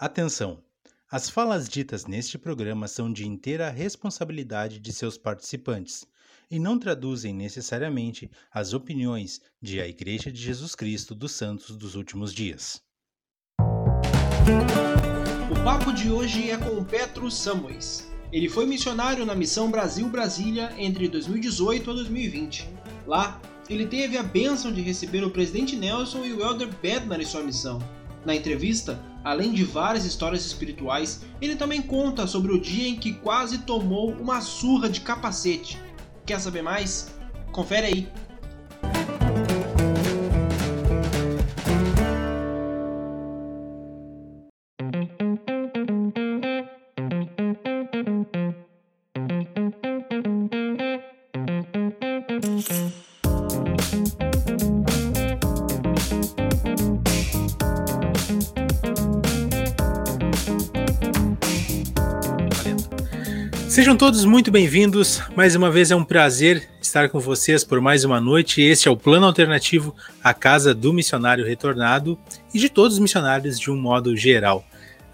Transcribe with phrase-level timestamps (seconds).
[0.00, 0.62] Atenção!
[1.10, 6.06] As falas ditas neste programa são de inteira responsabilidade de seus participantes
[6.50, 11.96] e não traduzem necessariamente as opiniões de a Igreja de Jesus Cristo dos Santos dos
[11.96, 12.80] Últimos Dias.
[15.50, 18.08] O papo de hoje é com Petro Samuels.
[18.32, 22.66] Ele foi missionário na missão Brasil-Brasília entre 2018 a 2020.
[23.06, 23.38] Lá,
[23.68, 27.42] ele teve a bênção de receber o presidente Nelson e o elder Bednar em sua
[27.42, 27.78] missão.
[28.24, 33.14] Na entrevista, além de várias histórias espirituais, ele também conta sobre o dia em que
[33.14, 35.78] quase tomou uma surra de capacete.
[36.26, 37.14] Quer saber mais?
[37.52, 38.29] Confere aí!
[63.90, 65.20] Sejam todos muito bem-vindos.
[65.34, 68.62] Mais uma vez é um prazer estar com vocês por mais uma noite.
[68.62, 72.16] Este é o Plano Alternativo, a casa do missionário retornado
[72.54, 74.64] e de todos os missionários de um modo geral.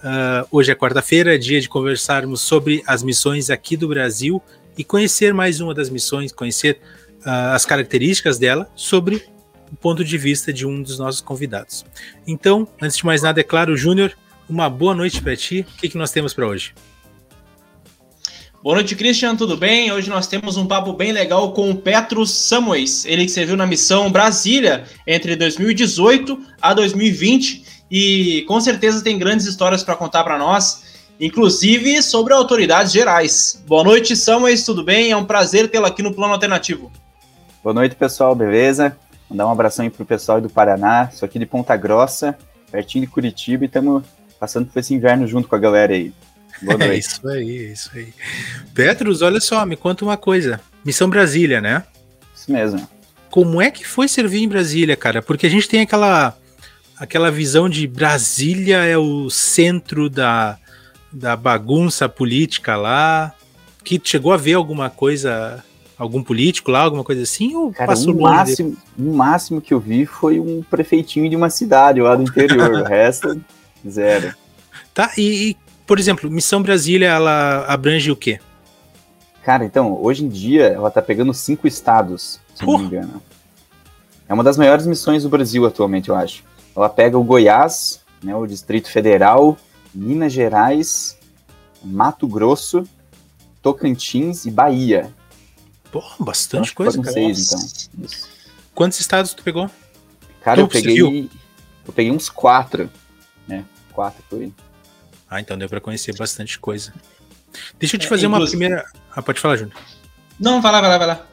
[0.04, 4.42] Uh, hoje é quarta-feira, dia de conversarmos sobre as missões aqui do Brasil
[4.77, 6.78] e conhecer mais uma das missões, conhecer
[7.24, 9.24] uh, as características dela sobre
[9.72, 11.82] o ponto de vista de um dos nossos convidados.
[12.27, 14.12] Então, antes de mais nada, é claro, Júnior,
[14.47, 15.66] uma boa noite para ti.
[15.66, 16.74] O que, que nós temos para hoje?
[18.67, 19.92] Boa noite, Christian, tudo bem?
[19.92, 23.64] Hoje nós temos um papo bem legal com o Petro Samuels, ele que serviu na
[23.64, 30.37] missão Brasília entre 2018 a 2020 e com certeza tem grandes histórias para contar para
[30.37, 30.83] nós,
[31.20, 33.62] inclusive sobre autoridades gerais.
[33.69, 35.12] Boa noite, Samuels, tudo bem?
[35.12, 36.91] É um prazer tê-lo aqui no Plano Alternativo.
[37.62, 38.97] Boa noite, pessoal, beleza?
[39.31, 42.37] Mandar um abração aí pro pessoal do Paraná, sou aqui de Ponta Grossa,
[42.69, 44.03] pertinho de Curitiba e estamos
[44.41, 46.12] passando por esse inverno junto com a galera aí.
[46.62, 46.92] Boa noite.
[46.92, 48.14] É isso aí, é isso aí.
[48.74, 50.60] Petros, olha só, me conta uma coisa.
[50.84, 51.84] Missão Brasília, né?
[52.34, 52.88] Isso mesmo.
[53.31, 55.20] Como é que foi servir em Brasília, cara?
[55.20, 56.36] Porque a gente tem aquela
[56.98, 60.58] aquela visão de Brasília é o centro da,
[61.12, 63.34] da bagunça política lá.
[63.84, 65.62] Que chegou a ver alguma coisa,
[65.97, 67.54] algum político lá, alguma coisa assim?
[67.54, 71.50] Ou Cara, passou o máximo, o máximo que eu vi foi um prefeitinho de uma
[71.50, 72.70] cidade lá do interior.
[72.70, 73.41] o resto,
[73.88, 74.34] zero.
[74.92, 78.41] Tá, e, e por exemplo, Missão Brasília, ela abrange o quê?
[79.42, 82.66] Cara, então, hoje em dia ela tá pegando cinco estados, se uh!
[82.66, 83.22] não me engano.
[84.28, 86.42] É uma das maiores missões do Brasil atualmente, eu acho.
[86.75, 89.56] Ela pega o Goiás, né, o Distrito Federal,
[89.94, 91.16] Minas Gerais,
[91.82, 92.82] Mato Grosso,
[93.62, 95.14] Tocantins e Bahia.
[95.92, 97.12] Pô, bastante coisa, cara.
[97.12, 98.04] Seis, então.
[98.04, 98.28] Isso.
[98.75, 99.70] Quantos estados tu pegou?
[100.42, 101.30] Cara, tu eu peguei,
[101.86, 102.91] eu peguei uns quatro,
[103.46, 103.64] né?
[103.92, 104.52] Quatro aí.
[105.28, 106.92] Ah, então deu para conhecer bastante coisa.
[107.78, 108.84] Deixa eu te é, fazer é, uma primeira.
[109.10, 109.76] Ah, pode falar, Júnior.
[110.38, 111.26] Não, vai lá, vai lá, vai lá.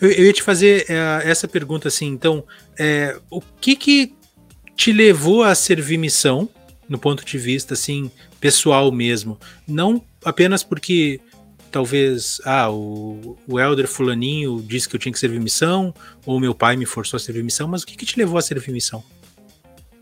[0.00, 2.44] Eu, eu ia te fazer é, essa pergunta assim, então,
[2.78, 4.14] é, o que que
[4.76, 6.48] te levou a servir missão,
[6.88, 9.38] no ponto de vista assim, pessoal mesmo?
[9.66, 11.20] Não apenas porque
[11.70, 16.54] talvez, ah, o, o Elder Fulaninho disse que eu tinha que servir missão, ou meu
[16.54, 19.02] pai me forçou a servir missão, mas o que que te levou a servir missão?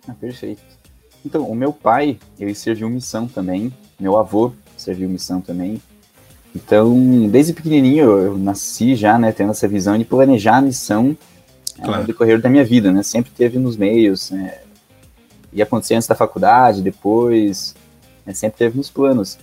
[0.08, 0.62] Ah, perfeito.
[1.26, 5.82] Então, o meu pai, ele serviu missão também, meu avô serviu missão também.
[6.54, 11.16] Então, desde pequenininho eu nasci já, né, tendo essa visão de planejar a missão
[11.76, 12.02] é, claro.
[12.02, 14.62] no decorrer da minha vida, né, sempre teve nos meios, é,
[15.52, 17.74] ia acontecer antes da faculdade, depois,
[18.24, 19.36] né, sempre teve nos planos.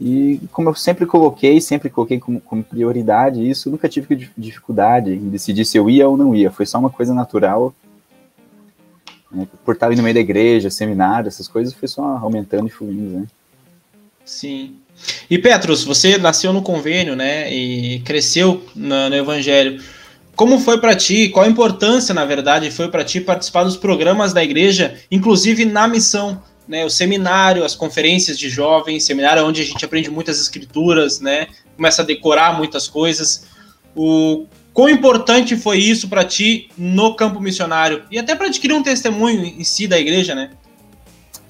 [0.00, 5.28] E como eu sempre coloquei, sempre coloquei como, como prioridade isso, nunca tive dificuldade em
[5.28, 7.72] decidir se eu ia ou não ia, foi só uma coisa natural
[9.30, 9.46] né?
[9.64, 13.20] Por estar ali no meio da igreja, seminário, essas coisas, foi só aumentando e fluindo,
[13.20, 13.26] né?
[14.24, 14.76] Sim.
[15.30, 17.52] E Petrus, você nasceu no convênio, né?
[17.52, 19.82] E cresceu no, no evangelho.
[20.34, 21.28] Como foi para ti?
[21.30, 25.88] Qual a importância, na verdade, foi para ti participar dos programas da igreja, inclusive na
[25.88, 26.42] missão?
[26.68, 31.46] Né, o seminário, as conferências de jovens, seminário onde a gente aprende muitas escrituras, né,
[31.74, 33.46] começa a decorar muitas coisas.
[33.96, 34.44] O,
[34.78, 39.44] Quão importante foi isso para ti no campo missionário e até para adquirir um testemunho
[39.44, 40.50] em si da igreja, né?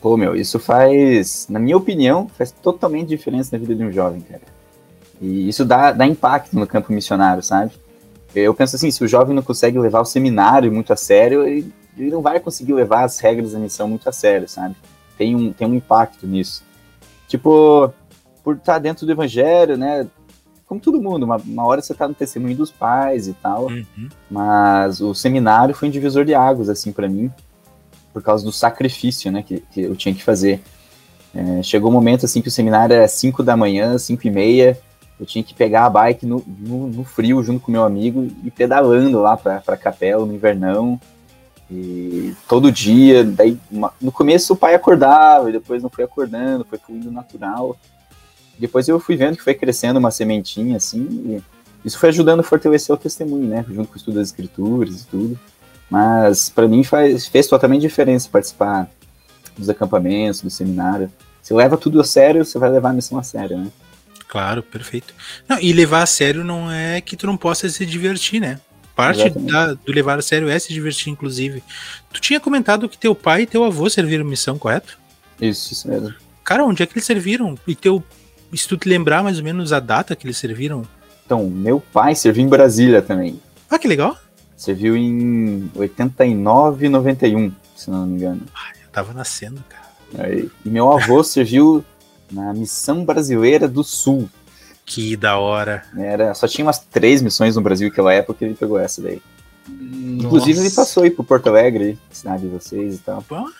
[0.00, 4.22] Pô, meu, isso faz, na minha opinião, faz totalmente diferença na vida de um jovem,
[4.22, 4.40] cara.
[5.20, 7.72] E isso dá, dá impacto no campo missionário, sabe?
[8.34, 11.70] Eu penso assim, se o jovem não consegue levar o seminário muito a sério, ele,
[11.98, 14.74] ele não vai conseguir levar as regras da missão muito a sério, sabe?
[15.18, 16.64] Tem um, tem um impacto nisso.
[17.28, 17.92] Tipo,
[18.42, 20.06] por estar dentro do evangelho, né?
[20.68, 24.08] Como todo mundo, uma, uma hora você tá no testemunho dos pais e tal, uhum.
[24.30, 27.32] mas o seminário foi um divisor de águas, assim, para mim,
[28.12, 30.60] por causa do sacrifício, né, que, que eu tinha que fazer.
[31.34, 34.78] É, chegou um momento assim que o seminário era 5 da manhã, 5 e meia,
[35.18, 38.50] eu tinha que pegar a bike no, no, no frio junto com meu amigo e
[38.50, 41.00] pedalando lá para a capela no invernão.
[41.70, 46.64] E todo dia, daí uma, no começo o pai acordava, e depois não foi acordando,
[46.64, 47.76] foi fluindo natural.
[48.58, 51.42] Depois eu fui vendo que foi crescendo uma sementinha assim, e
[51.84, 53.64] isso foi ajudando a fortalecer o testemunho, né?
[53.68, 55.38] Junto com o estudo das escrituras e tudo.
[55.90, 58.90] Mas para mim faz, fez totalmente diferença participar
[59.56, 61.10] dos acampamentos, do seminário.
[61.42, 63.68] Você leva tudo a sério, você vai levar a missão a sério, né?
[64.28, 65.14] Claro, perfeito.
[65.48, 68.60] Não, e levar a sério não é que tu não possa se divertir, né?
[68.94, 71.62] Parte da, do levar a sério é se divertir, inclusive.
[72.12, 74.98] Tu tinha comentado que teu pai e teu avô serviram missão, correto?
[75.40, 76.12] Isso, isso mesmo.
[76.44, 77.56] Cara, onde é que eles serviram?
[77.66, 78.02] E teu.
[78.54, 80.82] Se tu te lembrar mais ou menos a data que eles serviram?
[81.24, 83.40] Então, meu pai serviu em Brasília também.
[83.68, 84.16] Ah, que legal.
[84.56, 88.42] Serviu em 89 91, se não me engano.
[88.54, 89.88] Ah, eu tava nascendo, cara.
[90.18, 90.50] Aí.
[90.64, 91.84] E meu avô serviu
[92.32, 94.28] na Missão Brasileira do Sul.
[94.86, 95.84] Que da hora.
[95.98, 99.20] Era, só tinha umas três missões no Brasil naquela época ele pegou essa daí.
[99.68, 100.26] Nossa.
[100.26, 103.22] Inclusive ele passou aí pro Porto Alegre, cidade de vocês e tal.
[103.22, 103.50] Pô,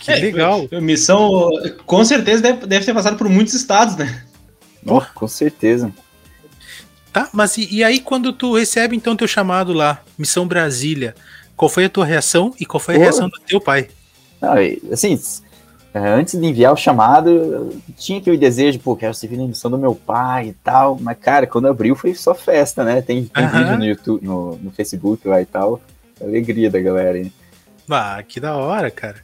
[0.00, 0.68] que é, legal.
[0.82, 1.50] Missão,
[1.86, 4.24] com certeza deve, deve ter passado por muitos estados, né?
[4.86, 5.92] Oh, com certeza.
[7.12, 11.14] Tá, mas e, e, aí quando tu recebe então teu chamado lá, Missão Brasília,
[11.56, 13.02] qual foi a tua reação e qual foi a Pô.
[13.04, 13.88] reação do teu pai?
[14.40, 14.54] Não,
[14.92, 15.16] assim,
[15.94, 19.70] é, antes de enviar o chamado, eu tinha aquele desejo, pô, quero servir na missão
[19.70, 20.98] do meu pai e tal.
[21.00, 23.00] Mas, cara, quando abriu foi só festa, né?
[23.00, 23.50] Tem, tem uhum.
[23.50, 25.80] vídeo no YouTube, no, no, Facebook lá e tal.
[26.20, 27.32] Alegria da galera aí.
[27.88, 29.18] Ah, que da hora, cara.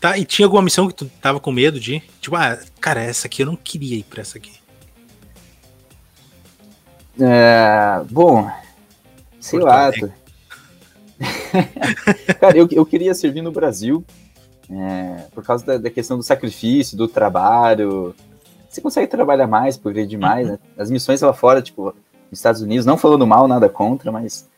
[0.00, 2.00] Tá, e tinha alguma missão que tu tava com medo de?
[2.20, 4.52] Tipo, ah, cara, essa aqui eu não queria ir pra essa aqui.
[7.20, 8.50] É, bom,
[9.40, 9.92] sei Porto lá.
[12.40, 14.04] cara, eu, eu queria servir no Brasil,
[14.70, 18.14] é, por causa da, da, questão do sacrifício, do trabalho.
[18.68, 20.58] Você consegue trabalhar mais, progredir mais, né?
[20.76, 21.94] As missões lá fora, tipo,
[22.30, 24.48] nos Estados Unidos, não falando mal, nada contra, mas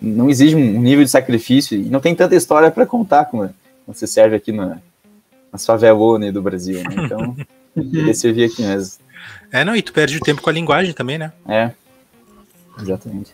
[0.00, 3.50] não exige um nível de sacrifício e não tem tanta história para contar como,
[3.86, 4.78] você serve aqui na,
[5.52, 7.04] nas favelones do Brasil, né?
[7.04, 7.36] Então,
[7.74, 8.98] queria servir aqui mesmo.
[9.52, 11.32] É, não, e tu perde o tempo com a linguagem também, né?
[11.46, 11.70] É,
[12.82, 13.32] exatamente.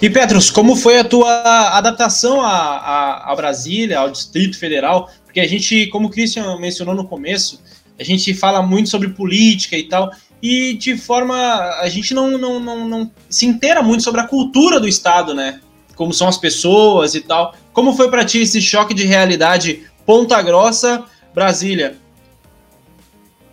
[0.00, 5.10] E Petros, como foi a tua adaptação a, a, a, Brasília, ao Distrito Federal?
[5.24, 7.62] Porque a gente, como o Christian mencionou no começo,
[7.98, 10.10] a gente fala muito sobre política e tal,
[10.42, 11.34] e de forma.
[11.80, 15.60] a gente não, não, não, não se inteira muito sobre a cultura do Estado, né?
[15.94, 17.54] Como são as pessoas e tal.
[17.72, 21.04] Como foi para ti esse choque de realidade Ponta Grossa,
[21.34, 21.96] Brasília?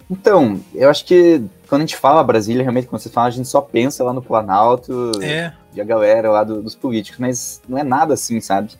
[0.09, 1.41] Então, eu acho que
[1.73, 4.21] quando a gente fala Brasília, realmente, quando você fala, a gente só pensa lá no
[4.21, 5.51] Planalto é.
[5.73, 8.73] e a galera lá do, dos políticos, mas não é nada assim, sabe?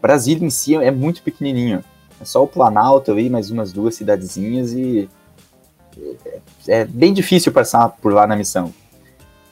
[0.00, 1.82] Brasília em si é muito pequenininho.
[2.20, 5.08] É só o Planalto ali, mais umas duas cidadezinhas e
[6.68, 8.72] é, é bem difícil passar por lá na missão.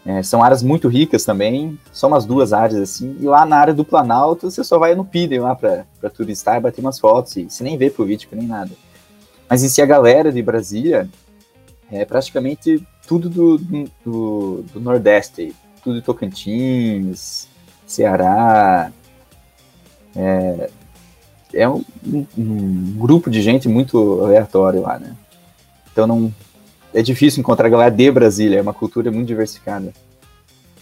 [0.04, 3.16] É, são áreas muito ricas também, só umas duas áreas assim.
[3.18, 5.84] E lá na área do Planalto, você só vai no Piden lá para
[6.14, 7.36] turistar e bater umas fotos.
[7.36, 8.70] E você nem vê político nem nada.
[9.50, 11.08] Mas em si, a galera de Brasília
[11.90, 13.58] é praticamente tudo do,
[14.04, 17.48] do, do Nordeste, tudo de Tocantins,
[17.86, 18.90] Ceará.
[20.14, 20.70] É,
[21.54, 25.16] é um, um, um, grupo de gente muito aleatório lá, né?
[25.92, 26.34] Então não
[26.92, 29.92] é difícil encontrar galera de Brasília, é uma cultura muito diversificada.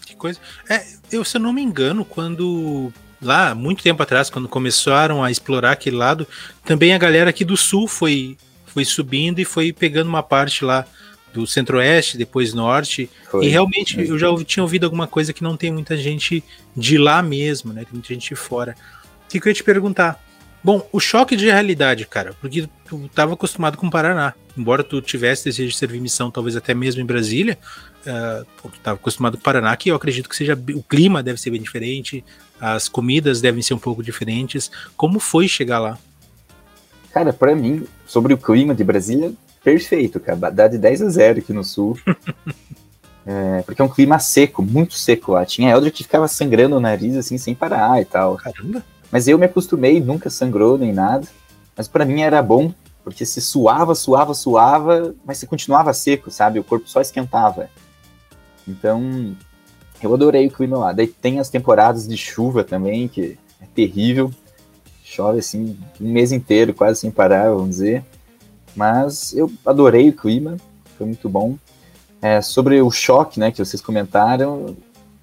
[0.06, 0.38] Que coisa.
[0.68, 5.30] É, eu se eu não me engano, quando lá muito tempo atrás, quando começaram a
[5.30, 6.26] explorar aquele lado,
[6.64, 8.36] também a galera aqui do sul foi
[8.74, 10.84] foi subindo e foi pegando uma parte lá
[11.32, 13.08] do centro-oeste, depois norte.
[13.30, 13.46] Foi.
[13.46, 16.44] E realmente eu já tinha ouvido alguma coisa que não tem muita gente
[16.76, 17.84] de lá mesmo, né?
[17.84, 18.76] Tem muita gente de fora.
[19.26, 20.22] O que, que eu ia te perguntar?
[20.62, 24.32] Bom, o choque de realidade, cara, porque tu estava acostumado com o Paraná.
[24.56, 27.58] Embora tu tivesse desejo de servir missão, talvez até mesmo em Brasília,
[28.06, 31.40] uh, tu estava acostumado com o Paraná, que eu acredito que seja o clima deve
[31.40, 32.24] ser bem diferente,
[32.60, 34.70] as comidas devem ser um pouco diferentes.
[34.96, 35.98] Como foi chegar lá?
[37.14, 40.50] Cara, para mim, sobre o clima de Brasília, perfeito, cara.
[40.50, 41.96] Dá de 10 a 0 aqui no sul.
[43.24, 45.46] é, porque é um clima seco, muito seco lá.
[45.46, 48.34] Tinha Eldra que ficava sangrando o nariz assim sem parar e tal.
[48.36, 48.84] Caramba.
[49.12, 51.24] Mas eu me acostumei, nunca sangrou nem nada.
[51.76, 56.58] Mas para mim era bom, porque se suava, suava, suava, mas se continuava seco, sabe?
[56.58, 57.70] O corpo só esquentava.
[58.66, 59.36] Então,
[60.02, 60.92] eu adorei o clima lá.
[60.92, 64.32] Daí tem as temporadas de chuva também, que é terrível
[65.14, 68.04] chove assim um mês inteiro, quase sem parar, vamos dizer.
[68.74, 70.56] Mas eu adorei o clima,
[70.96, 71.56] foi muito bom.
[72.20, 74.76] É, sobre o choque, né, que vocês comentaram,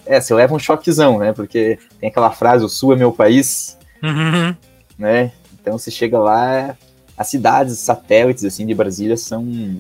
[0.06, 3.78] é, você leva um choquezão, né, porque tem aquela frase, o Sul é meu país,
[4.04, 4.56] uhum.
[4.98, 6.78] né, então você chega lá,
[7.18, 9.78] as cidades satélites assim de Brasília são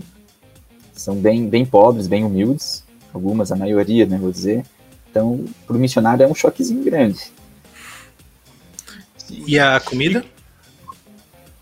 [0.93, 4.63] são bem, bem pobres, bem humildes, algumas, a maioria, né, vou dizer.
[5.09, 7.31] Então, para o missionário é um choquezinho grande.
[9.47, 10.25] E a comida?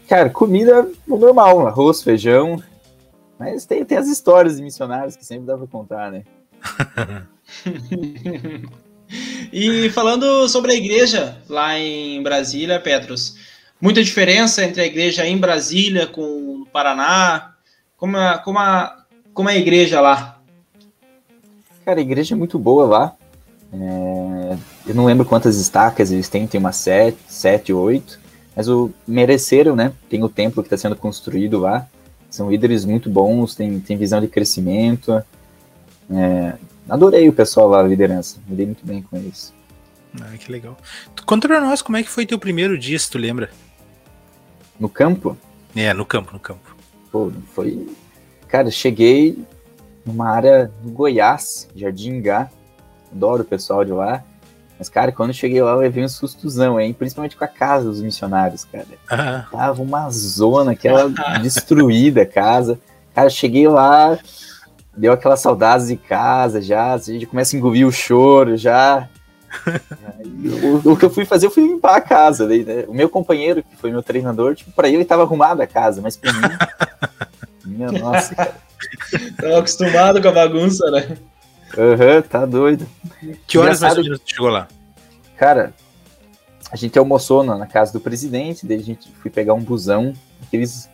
[0.08, 2.62] Cara, comida normal, arroz, feijão.
[3.38, 6.24] Mas tem, tem as histórias de missionários que sempre dá para contar, né?
[9.54, 13.38] e falando sobre a igreja lá em Brasília, Petros,
[13.80, 17.54] muita diferença entre a igreja em Brasília com o Paraná?
[17.96, 20.42] Como a, como a, como é a igreja lá?
[21.86, 23.16] Cara, a igreja é muito boa lá.
[23.72, 23.78] É,
[24.88, 28.20] eu não lembro quantas estacas eles têm, tem umas sete, sete, oito.
[28.56, 29.94] Mas o mereceram, né?
[30.10, 31.88] Tem o templo que está sendo construído lá.
[32.30, 35.24] São líderes muito bons, tem, tem visão de crescimento.
[36.12, 36.54] É,
[36.90, 38.38] adorei o pessoal lá, a liderança.
[38.48, 39.54] Me dei muito bem com eles.
[40.20, 40.78] Ah, que legal.
[41.26, 43.50] Conta pra nós como é que foi teu primeiro dia, se tu lembra?
[44.80, 45.38] No campo?
[45.76, 46.76] É, no campo, no campo.
[47.12, 47.88] Pô, foi.
[48.48, 49.38] Cara, cheguei
[50.06, 52.50] numa área no Goiás, Jardim Gá.
[53.12, 54.24] Adoro o pessoal de lá.
[54.80, 56.94] Mas, cara, quando eu cheguei lá, eu levei um sustuzão, hein?
[56.94, 58.88] Principalmente com a casa dos missionários, cara.
[59.10, 59.46] Ah.
[59.52, 61.10] Tava uma zona, aquela
[61.44, 62.80] destruída casa.
[63.14, 64.18] Cara, cheguei lá,
[64.96, 69.10] deu aquela saudade de casa já, a gente começa a engolir o choro já.
[70.86, 72.48] o, o, que eu fui fazer, eu fui limpar a casa.
[72.48, 72.86] Né?
[72.88, 76.16] O meu companheiro, que foi meu treinador, tipo, pra ele tava arrumada a casa, mas
[76.16, 76.40] pra mim.
[77.66, 78.56] minha nossa, cara.
[79.42, 81.18] Tava acostumado com a bagunça, né?
[81.78, 82.88] Aham, uhum, tá doido.
[83.48, 84.68] Que horas mais ou menos chegou lá?
[85.38, 85.74] Cara,
[86.72, 90.14] a gente almoçou na, na, casa do presidente, daí a gente foi pegar um busão,
[90.44, 90.90] aqueles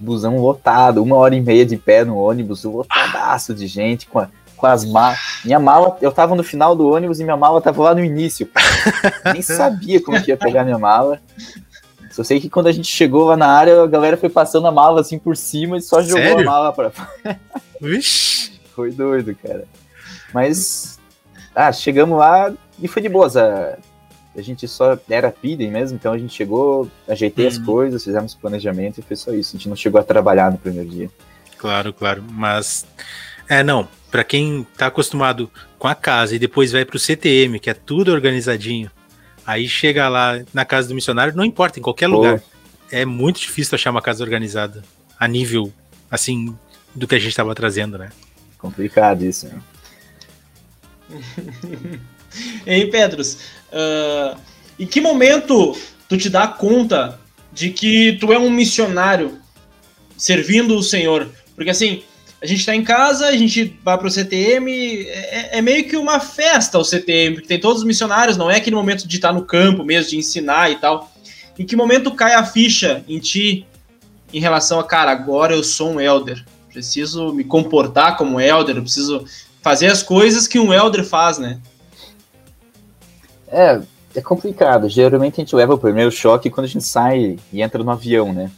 [0.00, 4.28] busão lotado, uma hora e meia de pé no ônibus, lotadaço de gente, com, a,
[4.56, 5.18] com as malas.
[5.44, 8.48] Minha mala, eu tava no final do ônibus e minha mala tava lá no início.
[9.32, 11.20] Nem sabia como que ia pegar minha mala.
[12.10, 14.72] Só sei que quando a gente chegou lá na área, a galera foi passando a
[14.72, 16.40] mala assim por cima e só jogou Sério?
[16.40, 16.90] a mala pra
[17.80, 18.58] Vixe!
[18.74, 19.66] Foi doido, cara.
[20.32, 20.98] Mas,
[21.54, 23.36] ah, chegamos lá e foi de boas.
[23.36, 23.78] A,
[24.36, 27.50] a gente só era pidem mesmo, então a gente chegou, ajeitei uhum.
[27.50, 29.56] as coisas, fizemos planejamento e foi só isso.
[29.56, 31.10] A gente não chegou a trabalhar no primeiro dia.
[31.56, 32.22] Claro, claro.
[32.30, 32.86] Mas,
[33.48, 37.70] é, não, para quem tá acostumado com a casa e depois vai pro CTM, que
[37.70, 38.90] é tudo organizadinho,
[39.46, 42.16] aí chega lá na casa do missionário, não importa, em qualquer Pô.
[42.16, 42.42] lugar.
[42.90, 44.82] É muito difícil achar uma casa organizada
[45.18, 45.72] a nível,
[46.10, 46.56] assim,
[46.94, 48.10] do que a gente estava trazendo, né?
[48.56, 49.60] Complicado isso, né?
[52.66, 53.38] hein, Pedros?
[53.72, 54.38] Uh,
[54.78, 55.76] em que momento
[56.08, 57.18] tu te dá conta
[57.52, 59.38] de que tu é um missionário
[60.16, 61.28] servindo o Senhor?
[61.54, 62.02] Porque assim,
[62.40, 66.20] a gente tá em casa, a gente vai pro CTM, é, é, meio que uma
[66.20, 69.44] festa o CTM, porque tem todos os missionários, não é aquele momento de estar no
[69.44, 71.12] campo mesmo, de ensinar e tal.
[71.58, 73.66] Em que momento cai a ficha em ti
[74.32, 79.24] em relação a, cara, agora eu sou um elder, preciso me comportar como elder, preciso
[79.62, 81.60] fazer as coisas que um elder faz, né?
[83.48, 83.80] É,
[84.14, 84.88] é complicado.
[84.88, 88.32] Geralmente a gente leva o primeiro choque quando a gente sai e entra no avião,
[88.32, 88.50] né?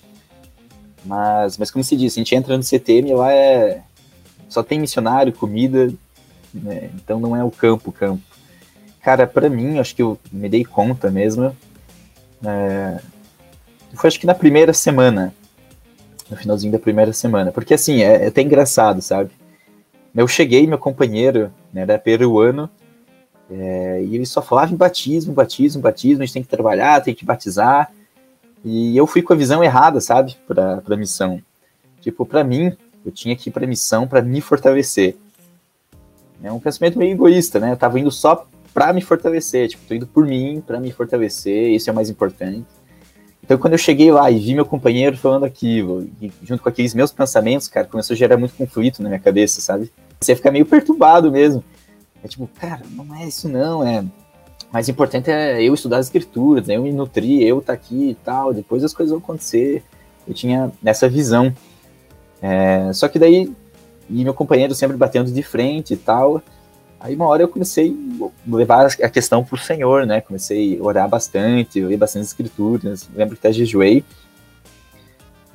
[1.04, 3.82] Mas, mas como se diz, a gente entra no CTM lá é
[4.50, 5.92] só tem missionário, comida,
[6.52, 6.90] né?
[6.96, 8.20] então não é o campo, campo.
[9.00, 11.56] Cara, para mim, acho que eu me dei conta mesmo.
[12.44, 13.00] É,
[13.94, 15.32] foi acho que na primeira semana,
[16.28, 19.30] no finalzinho da primeira semana, porque assim é, é até engraçado, sabe?
[20.14, 22.68] Eu cheguei, meu companheiro né, era peruano,
[23.50, 27.14] é, e ele só falava em batismo, batismo, batismo, a gente tem que trabalhar, tem
[27.14, 27.92] que batizar.
[28.64, 31.42] E eu fui com a visão errada, sabe, para a missão.
[32.00, 35.16] Tipo, para mim, eu tinha que ir para a missão para me fortalecer.
[36.42, 37.72] É um pensamento meio egoísta, né?
[37.72, 41.70] Eu tava indo só para me fortalecer, tipo, tô indo por mim, para me fortalecer,
[41.70, 42.66] isso é o mais importante.
[43.50, 46.08] Então, quando eu cheguei lá e vi meu companheiro falando aquilo,
[46.40, 49.90] junto com aqueles meus pensamentos, cara, começou a gerar muito conflito na minha cabeça, sabe?
[50.20, 51.64] Você fica meio perturbado mesmo.
[52.22, 54.04] É tipo, cara, não é isso não, é
[54.72, 56.76] mais importante é eu estudar as escrituras, né?
[56.76, 59.82] eu me nutrir, eu tá aqui e tal, depois as coisas vão acontecer.
[60.28, 61.52] Eu tinha essa visão.
[62.40, 63.52] É, só que daí,
[64.08, 66.40] e meu companheiro sempre batendo de frente e tal,
[67.00, 70.20] aí uma hora eu comecei a levar a questão para o Senhor, né?
[70.20, 74.04] Comecei a orar bastante, ler bastante escrituras, lembro que até jejuei.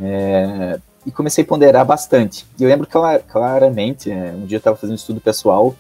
[0.02, 2.46] É, e comecei a ponderar bastante.
[2.60, 2.88] E eu lembro
[3.28, 5.76] claramente, é, um dia eu estava fazendo estudo pessoal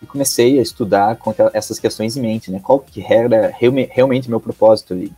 [0.00, 2.60] e comecei a estudar com essas questões em mente, né?
[2.62, 3.52] Qual que era
[3.90, 5.12] realmente meu propósito ali?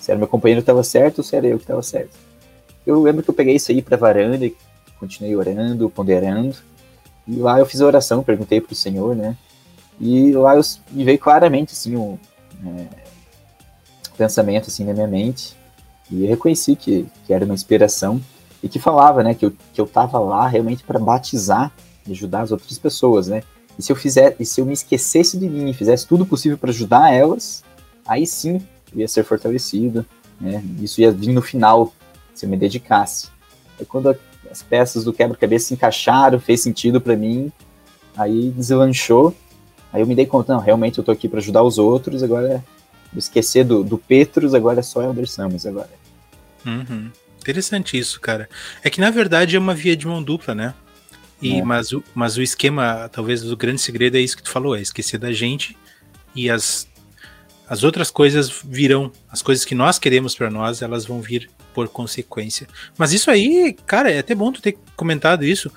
[0.00, 2.16] Se era meu companheiro que estava certo ou se era eu que estava certo.
[2.84, 4.50] Eu lembro que eu peguei isso aí para varanda
[5.02, 6.56] continuei orando, ponderando.
[7.26, 9.36] E lá eu fiz a oração, perguntei para o Senhor, né?
[10.00, 12.18] E lá eu, me veio claramente assim um
[12.66, 12.86] é,
[14.16, 15.56] pensamento assim na minha mente
[16.10, 18.20] E reconheci que, que era uma inspiração
[18.62, 21.72] e que falava, né, que eu, que eu tava lá realmente para batizar
[22.06, 23.42] e ajudar as outras pessoas, né?
[23.76, 26.56] E se eu fizer, e se eu me esquecesse de mim e fizesse tudo possível
[26.56, 27.64] para ajudar elas,
[28.06, 28.60] aí sim
[28.92, 30.06] eu ia ser fortalecido,
[30.40, 30.62] né?
[30.80, 31.92] Isso ia vir no final
[32.34, 33.28] se eu me dedicasse.
[33.80, 34.16] E quando
[34.50, 37.50] as peças do quebra-cabeça se encaixaram, fez sentido para mim,
[38.16, 39.34] aí deslanchou.
[39.92, 42.64] Aí eu me dei conta, não, realmente eu tô aqui para ajudar os outros, agora
[43.14, 45.90] esquecer do, do Petrus, agora é só Elder Samus agora.
[46.64, 47.10] Uhum.
[47.40, 48.48] Interessante isso, cara.
[48.82, 50.74] É que na verdade é uma via de mão dupla, né?
[51.40, 51.62] E, é.
[51.62, 54.80] mas, o, mas o esquema, talvez o grande segredo é isso que tu falou, é
[54.80, 55.76] esquecer da gente
[56.34, 56.88] e as,
[57.72, 61.88] as outras coisas virão, as coisas que nós queremos para nós, elas vão vir por
[61.88, 62.68] consequência.
[62.98, 65.72] Mas isso aí, cara, é até bom tu ter comentado isso.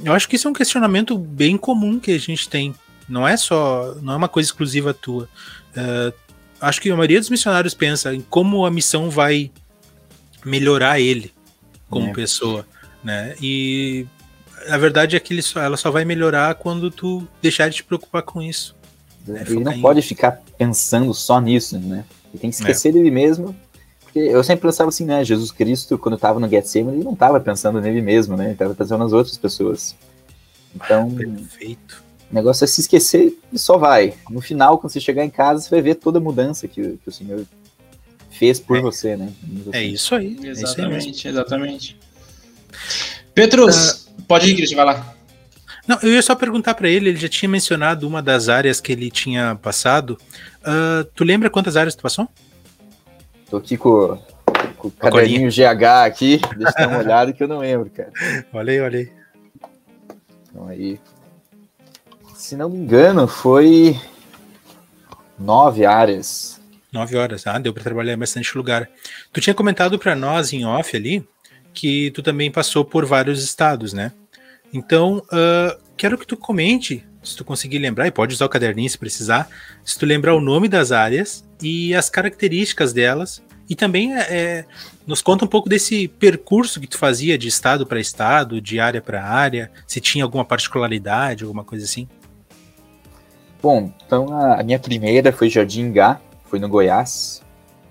[0.00, 2.72] Eu acho que isso é um questionamento bem comum que a gente tem.
[3.08, 5.28] Não é só, não é uma coisa exclusiva tua.
[5.76, 6.14] Uh,
[6.60, 9.50] acho que a maioria dos missionários pensa em como a missão vai
[10.44, 11.32] melhorar ele
[11.88, 12.12] como é.
[12.12, 12.64] pessoa,
[13.02, 13.34] né?
[13.42, 14.06] E
[14.68, 17.82] a verdade é que ele só, ela só vai melhorar quando tu deixar de te
[17.82, 18.78] preocupar com isso.
[19.26, 19.44] Né?
[19.46, 22.04] Ele não pode ficar pensando só nisso, né?
[22.32, 22.92] Ele tem que esquecer é.
[22.92, 23.54] dele mesmo.
[24.02, 25.24] Porque eu sempre pensava assim, né?
[25.24, 28.44] Jesus Cristo, quando estava no Getsemane, ele não estava pensando nele mesmo, né?
[28.44, 29.94] Ele estava pensando nas outras pessoas.
[30.74, 32.02] Então, ah, perfeito.
[32.30, 34.14] o negócio é se esquecer e só vai.
[34.28, 37.08] No final, quando você chegar em casa, você vai ver toda a mudança que, que
[37.08, 37.44] o Senhor
[38.30, 38.80] fez por é.
[38.80, 39.32] você, né?
[39.72, 40.38] É isso aí.
[40.42, 41.98] Exatamente, é isso aí exatamente.
[43.32, 45.14] Petrus, uh, pode ir, Cristian, vai lá.
[45.90, 48.92] Não, eu ia só perguntar para ele, ele já tinha mencionado uma das áreas que
[48.92, 50.16] ele tinha passado.
[50.60, 52.28] Uh, tu lembra quantas áreas tu passou?
[53.50, 54.16] Tô aqui com,
[54.78, 58.12] com o caderninho GH aqui, deixa eu dar uma olhada que eu não lembro, cara.
[58.52, 59.12] Olha aí, olha aí.
[60.48, 61.00] Então aí.
[62.36, 63.98] Se não me engano, foi
[65.36, 66.60] nove áreas.
[66.92, 68.88] Nove horas, ah, deu para trabalhar em bastante lugar.
[69.32, 71.26] Tu tinha comentado para nós em off ali
[71.74, 74.12] que tu também passou por vários estados, né?
[74.72, 78.88] Então, uh, quero que tu comente, se tu conseguir lembrar, e pode usar o caderninho
[78.88, 79.48] se precisar,
[79.84, 84.64] se tu lembrar o nome das áreas e as características delas, e também é,
[85.06, 89.00] nos conta um pouco desse percurso que tu fazia de estado para estado, de área
[89.00, 92.08] para área, se tinha alguma particularidade, alguma coisa assim.
[93.62, 97.42] Bom, então a minha primeira foi Jardim Gá, foi no Goiás.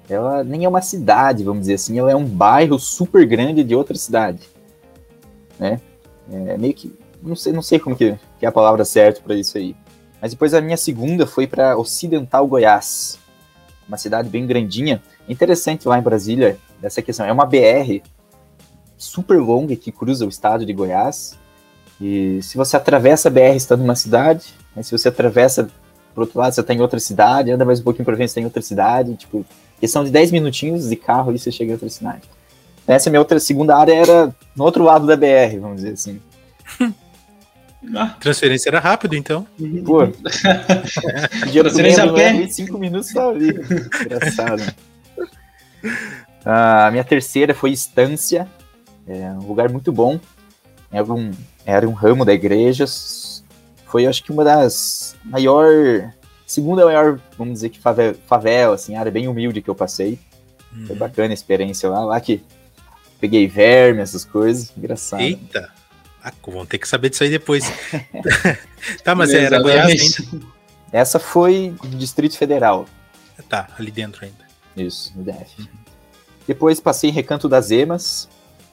[0.10, 3.76] Ela nem é uma cidade, vamos dizer assim, ela é um bairro super grande de
[3.76, 4.50] outra cidade,
[5.60, 5.80] né?
[6.32, 6.94] É meio que.
[7.22, 9.76] Não sei, não sei como que, que é a palavra certa para isso aí.
[10.22, 13.20] Mas depois a minha segunda foi para Ocidental Goiás,
[13.88, 15.02] uma cidade bem grandinha.
[15.28, 17.26] Interessante lá em Brasília, dessa questão.
[17.26, 18.02] É uma BR
[18.98, 21.38] super longa que cruza o estado de Goiás.
[22.00, 25.70] E se você atravessa a BR estando numa cidade, né, se você atravessa
[26.14, 28.40] pro outro lado, você está em outra cidade, anda mais um pouquinho para frente, você
[28.40, 29.16] está em outra cidade.
[29.16, 29.46] Tipo,
[29.80, 32.22] questão de 10 minutinhos de carro e você chega em outra cidade.
[32.90, 36.20] Essa minha outra segunda área era no outro lado da BR, vamos dizer assim.
[37.96, 38.16] Ah.
[38.20, 39.46] Transferência era rápido, então.
[39.86, 40.08] Pô.
[41.54, 42.48] Transferência a pé.
[42.48, 43.50] Cinco minutos só ali.
[43.50, 44.64] Engraçado.
[46.46, 48.48] Ah, a minha terceira foi Estância.
[49.06, 50.18] É um lugar muito bom.
[50.90, 51.32] Era um,
[51.66, 52.86] era um ramo da igreja.
[53.86, 56.14] Foi, acho que, uma das maior...
[56.48, 60.18] Segunda maior, vamos dizer que favela, favela assim, área bem humilde que eu passei.
[60.74, 60.88] Uhum.
[60.88, 62.06] Foi bacana a experiência lá.
[62.06, 62.42] Lá que
[63.20, 64.72] peguei verme, essas coisas.
[64.78, 65.22] Engraçado.
[65.22, 65.72] Eita!
[66.24, 67.72] Ah, vão ter que saber disso aí depois.
[69.04, 70.46] tá, mas era Goiás ainda.
[70.92, 72.86] Essa foi do Distrito Federal.
[73.48, 74.46] Tá, ali dentro ainda.
[74.76, 75.62] Isso, no DF.
[75.62, 75.68] Uhum.
[76.48, 78.28] Depois passei em Recanto das Emas,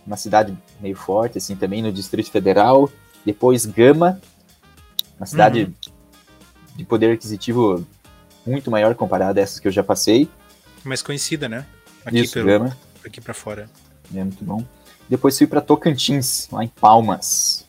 [0.07, 2.91] uma cidade meio forte, assim, também no Distrito Federal.
[3.25, 4.21] Depois Gama,
[5.19, 5.93] uma cidade uhum.
[6.77, 7.87] de poder aquisitivo
[8.47, 10.29] muito maior comparada a essas que eu já passei.
[10.85, 11.67] Mais conhecida, né?
[12.05, 12.77] Aqui Isso, pelo, Gama.
[13.05, 13.69] Aqui para fora.
[14.15, 14.65] É muito bom.
[15.09, 17.67] Depois fui para Tocantins, lá em Palmas.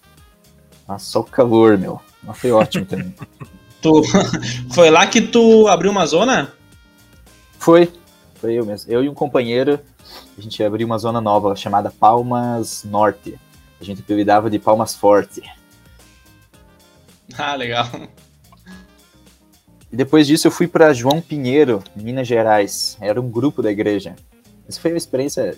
[0.88, 2.02] Nossa, só o calor, meu.
[2.24, 3.14] Mas foi ótimo também.
[3.82, 4.02] tu...
[4.74, 6.54] Foi lá que tu abriu uma zona?
[7.60, 7.92] Foi.
[8.36, 8.92] Foi eu mesmo.
[8.92, 9.80] Eu e um companheiro,
[10.38, 13.40] a gente abriu uma zona nova chamada Palmas Norte.
[13.80, 15.42] A gente apelidava de Palmas Forte.
[17.38, 17.88] Ah, legal.
[19.92, 22.98] E depois disso eu fui para João Pinheiro, Minas Gerais.
[23.00, 24.16] Era um grupo da igreja.
[24.68, 25.58] Essa foi uma experiência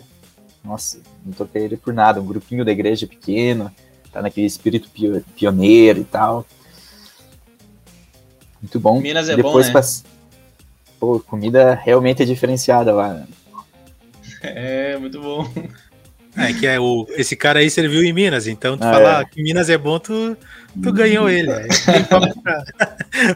[0.64, 2.22] nossa, não toquei ele por nada.
[2.22, 3.72] Um grupinho da igreja pequeno,
[4.12, 4.90] tá naquele espírito
[5.36, 6.46] pioneiro e tal.
[8.62, 9.00] Muito bom.
[9.00, 9.74] Minas é Depois bom, né?
[9.74, 10.04] Pass...
[11.00, 13.24] Pô, comida realmente é diferenciada lá.
[14.42, 15.46] É, muito bom.
[16.38, 19.26] É que é o, esse cara aí serviu em Minas, então tu ah, falar é.
[19.26, 20.38] que Minas é bom, tu,
[20.82, 21.52] tu ganhou ele.
[21.86, 22.64] Tem pra,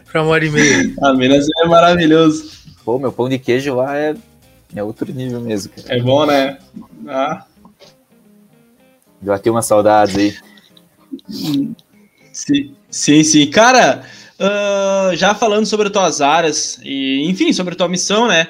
[0.10, 0.94] pra uma hora e meia.
[1.02, 2.50] Ah, Minas é maravilhoso.
[2.86, 4.14] Pô, meu pão de queijo lá é
[4.74, 5.96] É outro nível mesmo, cara.
[5.96, 6.58] É bom, né?
[7.06, 7.44] Ah.
[9.20, 10.36] Deu até uma saudade aí.
[12.32, 13.50] Sim, sim, sim.
[13.50, 14.04] Cara,
[14.38, 18.48] uh, já falando sobre tuas áreas e, enfim, sobre tua missão, né?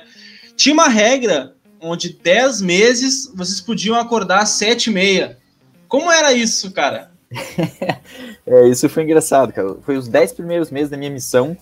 [0.57, 5.39] Tinha uma regra onde 10 meses vocês podiam acordar às 7 e meia.
[5.87, 7.11] Como era isso, cara?
[8.47, 9.77] é, isso foi engraçado, cara.
[9.83, 11.57] Foi os 10 primeiros meses da minha missão.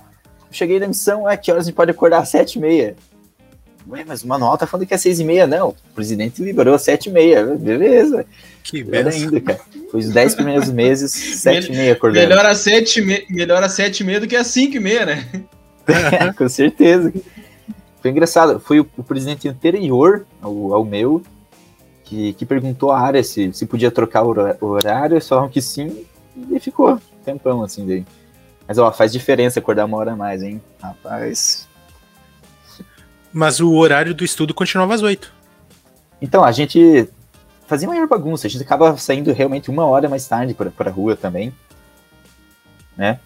[0.50, 2.96] cheguei na missão, é que horas a gente pode acordar às 7 e meia?
[3.88, 5.70] Ué, mas o manual tá falando que é 6 e meia, não.
[5.70, 7.44] O presidente liberou 7 e meia.
[7.44, 8.24] Beleza.
[8.62, 9.16] Que beleza.
[9.16, 9.60] ainda, cara.
[9.90, 12.28] Foi os 10 primeiros meses, 7 e meia acordando.
[12.28, 14.80] Melhor às 7 e meia, melhor às 7 e meia do que às 5 e
[14.80, 15.26] meia, né?
[15.84, 17.12] É, com certeza.
[18.00, 18.60] Foi engraçado.
[18.60, 21.20] Foi o, o presidente anterior ao, ao meu
[22.04, 25.14] que, que, perguntou à área se, se podia trocar o horário.
[25.14, 26.06] Eles falaram que sim.
[26.50, 28.04] E ficou tempão assim daí.
[28.68, 30.62] Mas ó, faz diferença acordar uma hora a mais, hein?
[30.80, 31.68] Rapaz.
[33.32, 35.32] Mas o horário do estudo continuava às 8.
[36.20, 37.08] Então, a gente
[37.66, 38.46] fazia maior bagunça.
[38.46, 41.52] A gente acaba saindo realmente uma hora mais tarde para a rua também.
[42.96, 43.18] Né?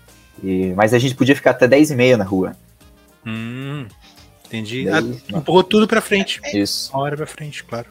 [0.42, 2.56] E, mas a gente podia ficar até 10 e meia na rua.
[3.26, 3.86] Hum,
[4.46, 4.84] entendi.
[4.84, 6.40] Daí, ah, empurrou tudo para frente.
[6.54, 6.92] Isso.
[6.92, 7.88] Uma hora para frente, claro.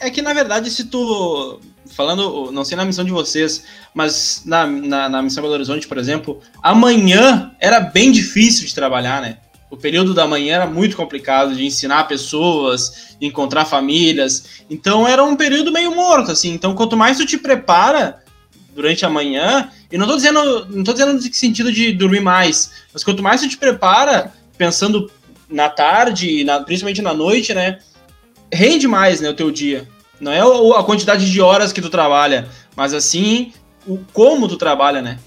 [0.00, 1.60] É que, na verdade, se tu.
[1.90, 5.98] Falando, não sei na missão de vocês, mas na, na, na missão Belo Horizonte, por
[5.98, 9.36] exemplo, amanhã era bem difícil de trabalhar, né?
[9.72, 14.62] O período da manhã era muito complicado de ensinar pessoas, de encontrar famílias.
[14.68, 16.50] Então era um período meio morto, assim.
[16.50, 18.22] Então, quanto mais tu te prepara
[18.74, 22.70] durante a manhã, e não tô dizendo, não tô dizendo no sentido de dormir mais,
[22.92, 25.10] mas quanto mais tu te prepara, pensando
[25.48, 27.78] na tarde, na, principalmente na noite, né?
[28.52, 29.88] Rende mais, né, o teu dia.
[30.20, 30.40] Não é
[30.78, 33.54] a quantidade de horas que tu trabalha, mas assim,
[33.86, 35.18] o como tu trabalha, né?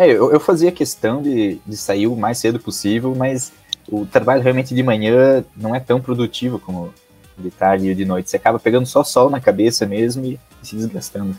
[0.00, 3.52] É, eu, eu fazia questão de, de sair o mais cedo possível, mas
[3.86, 6.90] o trabalho realmente de manhã não é tão produtivo como
[7.36, 8.30] de tarde e de noite.
[8.30, 11.36] Você acaba pegando só sol na cabeça mesmo e, e se desgastando.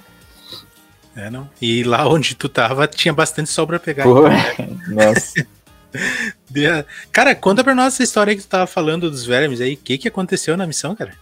[1.15, 1.49] É, não.
[1.59, 4.03] E lá onde tu tava tinha bastante sol pra pegar.
[4.03, 4.77] Pô, então, né?
[5.09, 5.47] Nossa.
[7.11, 9.73] cara, conta pra nós essa história que tu tava falando dos vermes aí.
[9.73, 11.13] O que que aconteceu na missão, cara?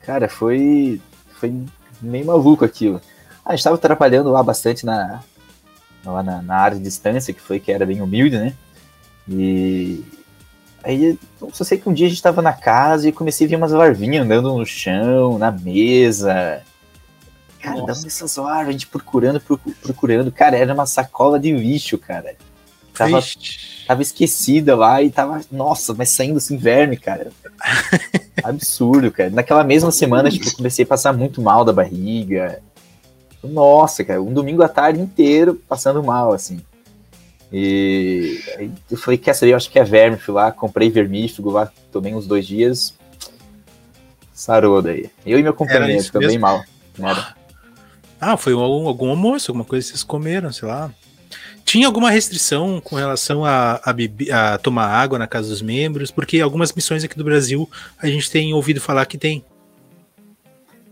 [0.00, 1.00] Cara, foi,
[1.38, 1.54] foi
[2.02, 3.00] meio maluco aquilo.
[3.44, 5.22] A gente tava trabalhando lá bastante na,
[6.12, 8.54] lá na, na, área de distância, que foi que era bem humilde, né?
[9.28, 10.04] E
[10.82, 13.50] aí eu só sei que um dia a gente tava na casa e comecei a
[13.50, 16.62] ver umas larvinhas andando no chão, na mesa.
[17.60, 19.40] Cara, dá essas larvas, a gente procurando,
[19.82, 20.30] procurando.
[20.30, 22.36] Cara, era uma sacola de lixo, cara.
[22.94, 23.20] Tava,
[23.86, 27.30] tava esquecida lá e tava, nossa, mas saindo assim verme, cara.
[28.42, 29.30] Absurdo, cara.
[29.30, 32.60] Naquela mesma semana, tipo, comecei a passar muito mal da barriga.
[33.42, 36.60] Nossa, cara, um domingo à tarde inteiro passando mal, assim.
[37.52, 41.50] E aí eu falei, quer saber, eu acho que é verme, fui lá, comprei vermífugo
[41.50, 42.94] lá, tomei uns dois dias,
[44.34, 45.10] sarou daí.
[45.24, 46.62] Eu e meu companheiro, bem mal.
[46.98, 47.34] Nada.
[48.20, 50.92] Ah, foi algum, algum almoço, alguma coisa que vocês comeram, sei lá.
[51.64, 56.10] Tinha alguma restrição com relação a, a, a, tomar água na casa dos membros?
[56.10, 59.44] Porque algumas missões aqui do Brasil a gente tem ouvido falar que tem.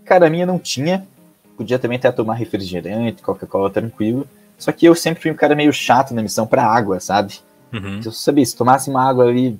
[0.05, 1.07] Cara, a minha não tinha,
[1.57, 4.27] podia também até tomar refrigerante, Coca-Cola tranquilo.
[4.59, 7.41] Só que eu sempre fui um cara meio chato na missão para água, sabe?
[7.73, 8.01] Uhum.
[8.01, 9.59] Se eu sabia, se tomasse uma água ali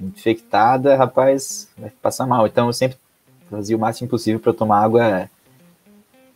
[0.00, 2.46] infectada, rapaz, vai passar mal.
[2.46, 2.96] Então eu sempre
[3.50, 5.28] fazia o máximo possível para tomar água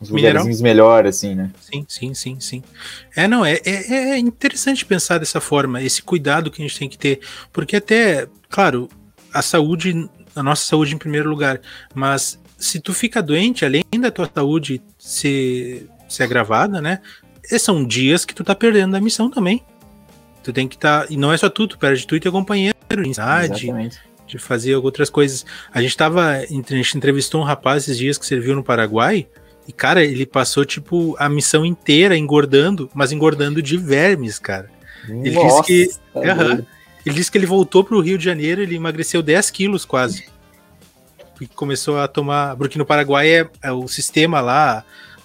[0.00, 1.50] uns lugarzinhos melhor, assim, né?
[1.60, 2.62] Sim, sim, sim, sim.
[3.14, 6.88] É, não, é, é, é interessante pensar dessa forma, esse cuidado que a gente tem
[6.88, 7.20] que ter,
[7.52, 8.88] porque até, claro,
[9.32, 11.60] a saúde, a nossa saúde em primeiro lugar,
[11.94, 17.00] mas se tu fica doente, além da tua saúde ser, ser agravada, né?
[17.58, 19.62] São dias que tu tá perdendo da missão também.
[20.42, 21.02] Tu tem que estar.
[21.02, 22.76] Tá, e não é só tu, tu perde tu e teu companheiro,
[23.48, 23.72] de,
[24.26, 25.44] de fazer outras coisas.
[25.72, 26.30] A gente tava.
[26.30, 29.28] A gente entrevistou um rapaz esses dias que serviu no Paraguai.
[29.68, 34.70] E, cara, ele passou, tipo, a missão inteira engordando, mas engordando de vermes, cara.
[35.08, 35.98] Ele Nossa, disse que.
[36.14, 36.58] Tá
[37.04, 40.35] ele disse que ele voltou pro Rio de Janeiro, ele emagreceu 10 quilos quase
[41.44, 42.56] que começou a tomar.
[42.56, 44.84] Porque no Paraguai é, é o sistema lá.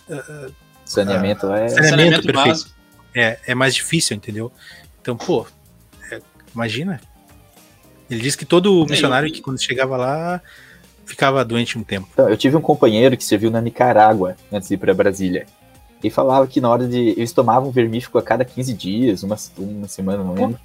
[0.09, 0.51] Uh,
[0.85, 1.69] saneamento lá é.
[1.69, 2.71] Saneamento, saneamento básico.
[3.15, 4.51] É, é mais difícil, entendeu?
[5.01, 5.45] Então, pô,
[6.11, 6.21] é,
[6.53, 7.01] imagina.
[8.09, 10.41] Ele disse que todo missionário que quando chegava lá
[11.05, 12.07] ficava doente um tempo.
[12.13, 15.45] Então, eu tive um companheiro que serviu na Nicarágua antes de ir para Brasília.
[16.03, 17.09] E falava que na hora de.
[17.09, 20.59] Eles tomavam vermífugo a cada 15 dias, uma, uma semana, não lembro.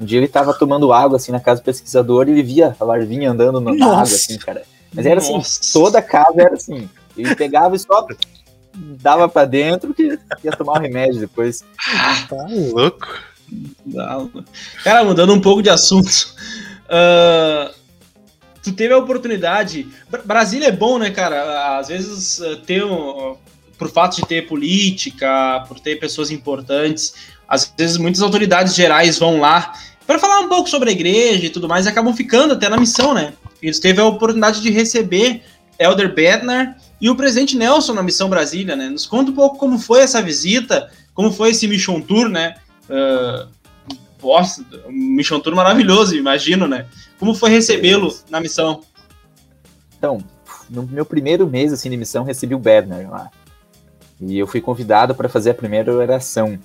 [0.00, 2.84] Um dia ele tava tomando água assim na casa do pesquisador e ele via a
[2.84, 3.92] larvinha andando na Nossa.
[3.92, 4.62] água, assim, cara.
[4.92, 5.40] Mas era assim,
[5.72, 6.88] toda a casa era assim.
[7.16, 8.06] Ele pegava e só
[8.74, 11.64] dava para dentro que ia tomar um remédio depois.
[11.78, 13.08] Ah, tá louco.
[14.82, 16.34] Cara, mudando um pouco de assunto.
[16.88, 17.72] Uh,
[18.62, 19.88] tu teve a oportunidade.
[20.24, 21.78] Brasília é bom, né, cara?
[21.78, 23.36] Às vezes eh, ter um,
[23.76, 27.14] por fato de ter política, por ter pessoas importantes,
[27.48, 29.72] às vezes muitas autoridades gerais vão lá
[30.06, 32.76] para falar um pouco sobre a igreja e tudo mais e acabam ficando até na
[32.76, 33.34] missão, né?
[33.62, 35.42] Eles teve a oportunidade de receber
[35.78, 38.88] Elder Bednar e o presidente Nelson na missão Brasília, né?
[38.88, 42.56] Nos conta um pouco como foi essa visita, como foi esse Mission Tour, né?
[42.84, 43.48] Uh,
[44.22, 46.86] nossa, um Mission Tour maravilhoso, imagino, né?
[47.18, 48.82] Como foi recebê-lo na missão?
[49.96, 50.18] Então,
[50.68, 53.30] no meu primeiro mês assim de missão, recebi o Bednar lá.
[54.20, 56.58] E eu fui convidado para fazer a primeira oração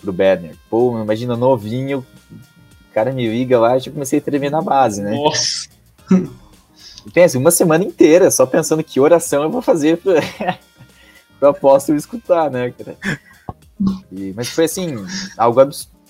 [0.00, 0.54] pro Bednar.
[0.68, 5.02] Pô, imagina, novinho, o cara me liga lá e eu comecei a tremer na base,
[5.02, 5.12] né?
[5.12, 5.71] Nossa!
[7.12, 10.58] Pensa, uma semana inteira só pensando que oração eu vou fazer para
[11.40, 12.96] o apóstolo escutar, né, cara?
[14.12, 15.04] E, mas foi assim,
[15.36, 15.60] algo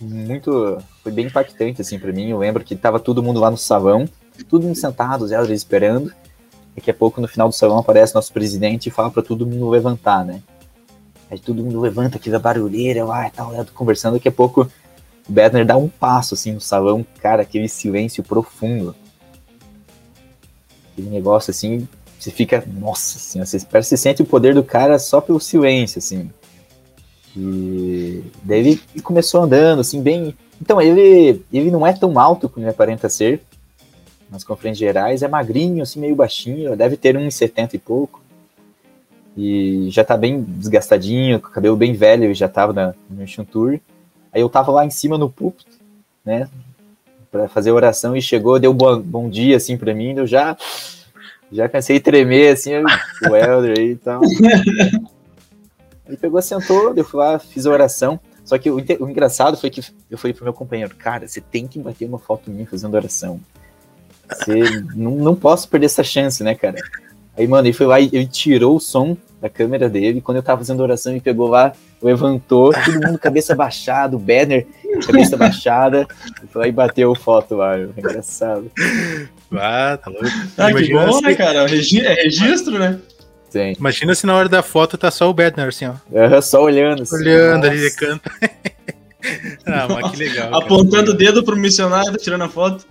[0.00, 0.78] muito.
[1.02, 2.28] Foi bem impactante, assim, para mim.
[2.28, 4.06] Eu lembro que tava todo mundo lá no salão,
[4.48, 6.12] todo mundo sentado, os elders esperando.
[6.74, 9.68] Daqui a pouco, no final do salão, aparece nosso presidente e fala para todo mundo
[9.68, 10.42] levantar, né?
[11.30, 14.14] Aí todo mundo levanta aquela barulheira lá e tal, conversando.
[14.14, 14.70] Daqui a pouco
[15.28, 18.94] o Bedner dá um passo assim no salão, cara, aquele silêncio profundo.
[20.92, 24.62] Aquele negócio assim, você fica, nossa assim, você, parece que você sente o poder do
[24.62, 26.30] cara só pelo silêncio, assim.
[27.36, 30.34] E daí ele começou andando, assim, bem.
[30.60, 33.40] Então, ele, ele não é tão alto como ele aparenta ser
[34.30, 38.22] nas conferências gerais, é magrinho, assim, meio baixinho, deve ter 1,70 e pouco
[39.36, 43.44] e já tá bem desgastadinho, com o cabelo bem velho, já tava na, no Mission
[43.44, 43.80] Tour.
[44.32, 45.78] Aí eu tava lá em cima no púlpito,
[46.24, 46.48] né,
[47.32, 50.54] para fazer oração e chegou, deu bom, bom dia assim para mim, eu já
[51.50, 54.20] já cansei de tremer assim, o Elder aí e tal.
[56.06, 58.20] Ele pegou, sentou, eu fui lá, fiz a oração.
[58.44, 61.66] Só que o, o, engraçado foi que eu falei pro meu companheiro, cara, você tem
[61.66, 63.40] que bater uma foto minha fazendo oração.
[64.28, 64.60] Você
[64.94, 66.78] não, não posso perder essa chance, né, cara?
[67.36, 70.20] Aí, mano, ele foi lá e ele tirou o som da câmera dele.
[70.20, 74.66] Quando eu tava fazendo oração, ele pegou lá, levantou, todo mundo cabeça baixada, o banner,
[75.06, 76.06] cabeça baixada.
[76.42, 77.76] E foi lá e bateu foto lá.
[77.78, 78.70] É engraçado.
[79.52, 80.26] Ah, tá louco.
[80.56, 81.22] Ah, que bom, se...
[81.22, 81.64] né, cara?
[81.64, 82.98] É registro, né?
[83.50, 83.74] Sim.
[83.78, 85.92] Imagina se na hora da foto tá só o Bednar, assim, ó.
[86.10, 87.02] É, só olhando.
[87.02, 88.30] Assim, olhando ali, ele canta.
[89.66, 90.54] ah, mas que legal.
[90.54, 91.10] Apontando cara.
[91.10, 92.84] o dedo pro missionário, tirando a foto.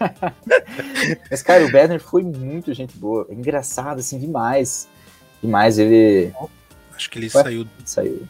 [1.30, 3.26] mas, cara, o Bednar foi muito gente boa.
[3.28, 4.88] É engraçado, assim, demais.
[5.42, 6.32] Demais, ele.
[6.94, 7.66] Acho que ele Ué, saiu.
[7.84, 8.22] Saiu.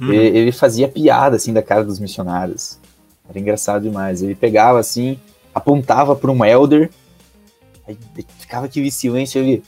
[0.00, 0.12] Uhum.
[0.12, 2.78] Ele, ele, fazia piada, assim, da cara dos missionários.
[3.28, 4.22] Era engraçado demais.
[4.22, 5.18] Ele pegava, assim,
[5.54, 6.90] apontava para um elder,
[7.86, 7.96] aí
[8.38, 9.62] ficava aquele silêncio, ele.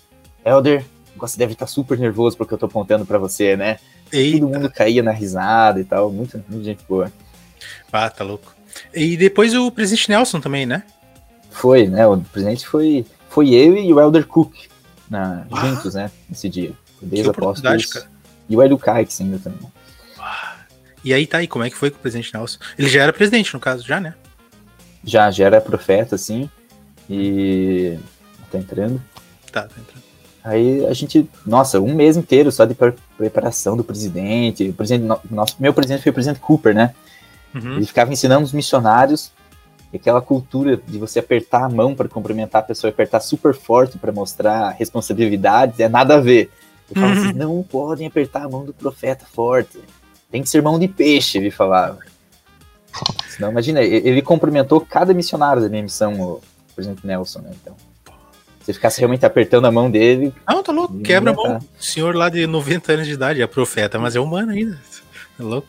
[0.45, 0.85] Elder,
[1.29, 3.79] você deve estar super nervoso porque eu tô apontando para você, né?
[4.11, 4.41] Eita.
[4.41, 7.13] Todo mundo caía na risada e tal, muita, muita gente boa.
[7.93, 8.55] Ah, tá louco.
[8.93, 10.83] E depois o presidente Nelson também, né?
[11.51, 12.07] Foi, né?
[12.07, 14.55] O presidente foi, foi ele e o Elder Cook
[15.09, 15.67] na, ah.
[15.67, 16.11] juntos, né?
[16.29, 16.73] Nesse dia.
[17.01, 17.87] Desde apóstolos.
[17.87, 18.07] Cara.
[18.49, 19.71] E o Edu Kikes ainda também.
[20.19, 20.57] Ah.
[21.05, 22.59] E aí tá aí, como é que foi com o presidente Nelson?
[22.79, 24.15] Ele já era presidente, no caso, já, né?
[25.05, 26.49] Já, já era profeta, sim.
[27.11, 27.99] E.
[28.51, 29.03] Tá entrando.
[29.51, 29.92] Tá, tá entrando.
[30.45, 32.77] Aí a gente, nossa, um mês inteiro só de
[33.17, 34.69] preparação do presidente.
[34.69, 36.95] O presidente nosso, meu presidente foi o presidente Cooper, né?
[37.55, 37.77] Uhum.
[37.77, 39.33] Ele ficava ensinando os missionários
[39.97, 44.13] aquela cultura de você apertar a mão para cumprimentar a pessoa, apertar super forte para
[44.13, 46.51] mostrar responsabilidade, é nada a ver.
[46.91, 47.25] Ele assim, uhum.
[47.25, 49.79] assim, não podem apertar a mão do profeta forte.
[50.31, 51.99] Tem que ser mão de peixe, ele falava.
[53.29, 56.41] Senão, imagina, ele cumprimentou cada missionário da minha missão, o
[56.75, 57.51] presidente Nelson, né?
[57.61, 57.77] Então.
[58.65, 60.33] Se ficasse realmente apertando a mão dele.
[60.49, 61.59] Não, tá louco, quebra a mão.
[61.79, 64.79] Senhor lá de 90 anos de idade, é profeta, mas é humano ainda.
[65.41, 65.69] É louco.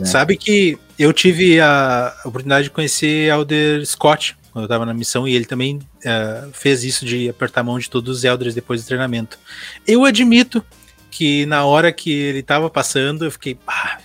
[0.00, 0.04] É.
[0.06, 5.28] Sabe que eu tive a oportunidade de conhecer Elder Scott quando eu tava na missão
[5.28, 8.82] e ele também uh, fez isso de apertar a mão de todos os elders depois
[8.82, 9.38] do treinamento.
[9.86, 10.64] Eu admito
[11.10, 13.98] que na hora que ele tava passando, eu fiquei, ah,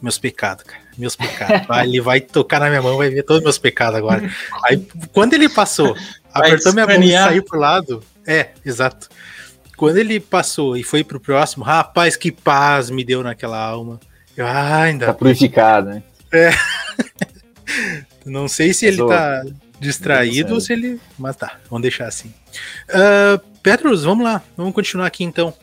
[0.00, 1.66] meus pecados, cara, meus pecados.
[1.84, 4.30] ele vai tocar na minha mão, vai ver todos os meus pecados agora.
[4.64, 4.76] Aí,
[5.12, 5.96] quando ele passou,
[6.32, 8.02] apertou minha mão e saiu pro lado.
[8.26, 9.08] É, exato.
[9.76, 14.00] Quando ele passou e foi pro próximo, rapaz, que paz me deu naquela alma.
[14.36, 15.06] Eu, ah, ainda.
[15.06, 16.02] Tá purificado, né?
[16.32, 16.50] É.
[18.26, 19.44] Não sei se ele tá
[19.80, 21.00] distraído ou se ele.
[21.18, 22.32] Mas tá, vamos deixar assim.
[22.88, 25.54] Uh, Petrus, vamos lá, vamos continuar aqui então.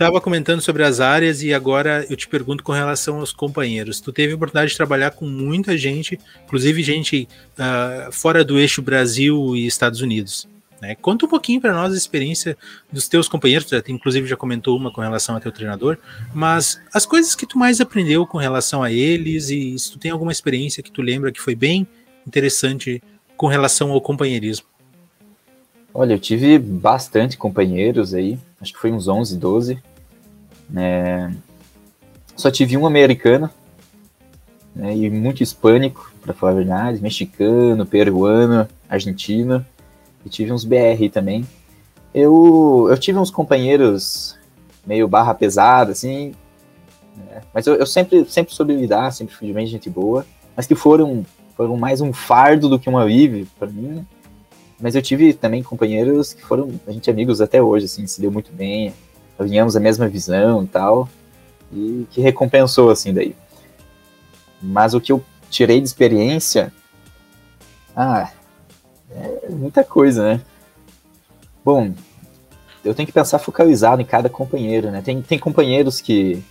[0.00, 4.00] Tava comentando sobre as áreas e agora eu te pergunto com relação aos companheiros.
[4.00, 8.80] Tu teve a oportunidade de trabalhar com muita gente, inclusive gente uh, fora do eixo
[8.80, 10.48] Brasil e Estados Unidos.
[10.80, 10.94] Né?
[10.94, 12.56] Conta um pouquinho para nós a experiência
[12.90, 15.98] dos teus companheiros, tu inclusive já comentou uma com relação a teu treinador,
[16.32, 20.10] mas as coisas que tu mais aprendeu com relação a eles e se tu tem
[20.10, 21.86] alguma experiência que tu lembra que foi bem
[22.26, 23.02] interessante
[23.36, 24.64] com relação ao companheirismo.
[25.92, 29.89] Olha, eu tive bastante companheiros aí, acho que foi uns 11, 12.
[30.76, 31.30] É...
[32.36, 33.50] Só tive um americano,
[34.74, 39.64] né, e muito hispânico, para falar a verdade, mexicano, peruano, argentino,
[40.24, 41.46] e tive uns BR também.
[42.14, 44.38] Eu, eu tive uns companheiros
[44.86, 46.32] meio barra pesada, assim,
[47.16, 50.24] né, mas eu, eu, sempre, sempre soube lidar, sempre fui bem gente boa,
[50.56, 51.24] mas que foram,
[51.56, 54.06] foram mais um fardo do que um alívio para mim,
[54.80, 58.20] mas eu tive também companheiros que foram, a gente é amigos até hoje, assim, se
[58.20, 58.94] deu muito bem,
[59.40, 61.08] alinhamos a mesma visão e tal,
[61.72, 63.34] e que recompensou, assim, daí.
[64.60, 66.72] Mas o que eu tirei de experiência,
[67.96, 68.30] ah,
[69.10, 70.40] é muita coisa, né?
[71.64, 71.92] Bom,
[72.84, 75.02] eu tenho que pensar focalizado em cada companheiro, né?
[75.02, 76.42] Tem, tem companheiros que,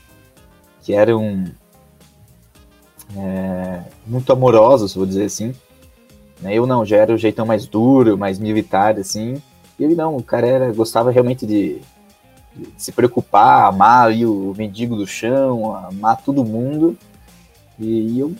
[0.82, 1.46] que eram
[3.16, 5.54] é, muito amorosos, vou dizer assim.
[6.42, 6.54] Né?
[6.54, 9.42] Eu não, já era o jeitão mais duro, mais militar, assim.
[9.78, 11.82] E ele não, o cara era, gostava realmente de, de
[12.78, 16.98] se preocupar, amar o mendigo do chão, amar todo mundo.
[17.80, 18.36] E, e eu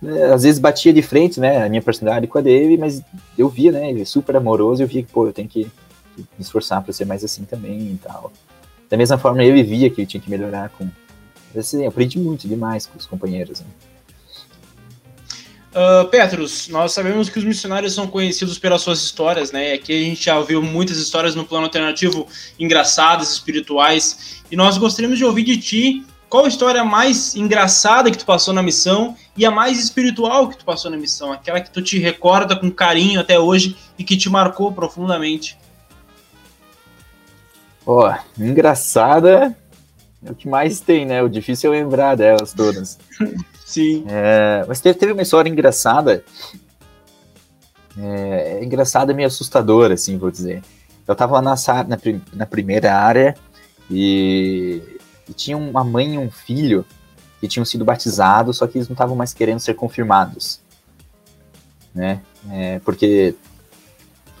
[0.00, 3.02] né, às vezes batia de frente, né, a minha personalidade com a dele, mas
[3.36, 5.70] eu via, né, ele é super amoroso, eu via que, pô, eu tenho que,
[6.16, 8.32] me esforçar para ser mais assim também e tal.
[8.88, 10.88] Da mesma forma, ele via que ele tinha que melhorar com...
[11.56, 13.66] Assim, eu aprendi muito demais com os companheiros, né.
[15.78, 19.74] Uh, Petrus, nós sabemos que os missionários são conhecidos pelas suas histórias, né?
[19.74, 22.26] Aqui a gente já ouviu muitas histórias no plano alternativo
[22.58, 28.18] engraçadas, espirituais, e nós gostaríamos de ouvir de ti qual a história mais engraçada que
[28.18, 31.32] tu passou na missão e a mais espiritual que tu passou na missão?
[31.32, 35.56] Aquela que tu te recorda com carinho até hoje e que te marcou profundamente?
[37.86, 39.56] Ó, oh, engraçada
[40.26, 41.22] é o que mais tem, né?
[41.22, 42.98] O difícil é lembrar delas todas.
[43.68, 44.04] Sim.
[44.08, 46.24] É, mas teve, teve uma história engraçada.
[48.00, 50.62] É, engraçada e meio assustadora, assim, vou dizer.
[51.06, 51.54] Eu tava lá na,
[51.84, 51.98] na,
[52.34, 53.34] na primeira área
[53.90, 56.84] e e tinha uma mãe e um filho
[57.40, 60.60] que tinham sido batizados, só que eles não estavam mais querendo ser confirmados.
[61.94, 62.20] Né?
[62.50, 63.34] É, porque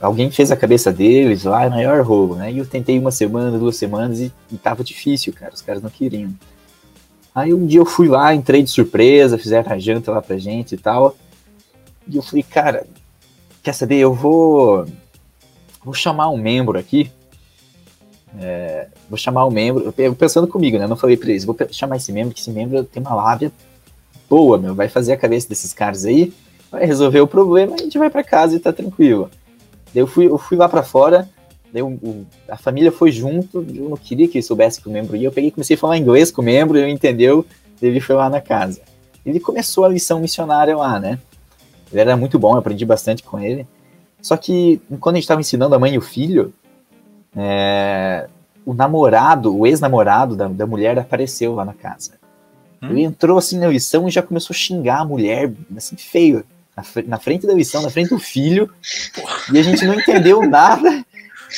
[0.00, 2.52] alguém fez a cabeça deles lá, é maior roubo, né?
[2.52, 5.90] E eu tentei uma semana, duas semanas e, e tava difícil, cara, os caras não
[5.90, 6.32] queriam.
[7.38, 10.74] Aí um dia eu fui lá, entrei de surpresa, fizeram a janta lá pra gente
[10.74, 11.16] e tal.
[12.06, 12.86] E eu falei, cara,
[13.62, 14.86] quer saber, eu vou
[15.84, 17.10] vou chamar um membro aqui
[18.36, 20.86] é, vou chamar o membro, eu pensando comigo, né?
[20.86, 23.50] Não falei pra eles, vou chamar esse membro, que esse membro tem uma lábia
[24.28, 24.74] boa, meu.
[24.74, 26.32] Vai fazer a cabeça desses caras aí,
[26.70, 29.30] vai resolver o problema, a gente vai para casa e tá tranquilo.
[29.94, 31.28] Daí eu fui, eu fui lá para fora,
[31.72, 34.92] daí o, o, a família foi junto, eu não queria que ele soubesse que o
[34.92, 37.44] membro ia, eu peguei comecei a falar inglês com o membro, ele entendeu,
[37.80, 38.80] ele foi lá na casa.
[39.24, 41.18] Ele começou a lição missionária lá, né?
[41.92, 43.66] Ele era muito bom, eu aprendi bastante com ele.
[44.20, 46.52] Só que quando a gente estava ensinando a mãe e o filho,
[47.36, 48.28] é,
[48.64, 52.12] o namorado, o ex-namorado da, da mulher apareceu lá na casa.
[52.82, 52.90] Hum?
[52.90, 56.44] Ele entrou assim na lição e já começou a xingar a mulher, assim, feio,
[56.76, 58.70] na, na frente da lição, na frente do filho,
[59.52, 61.04] e a gente não entendeu nada.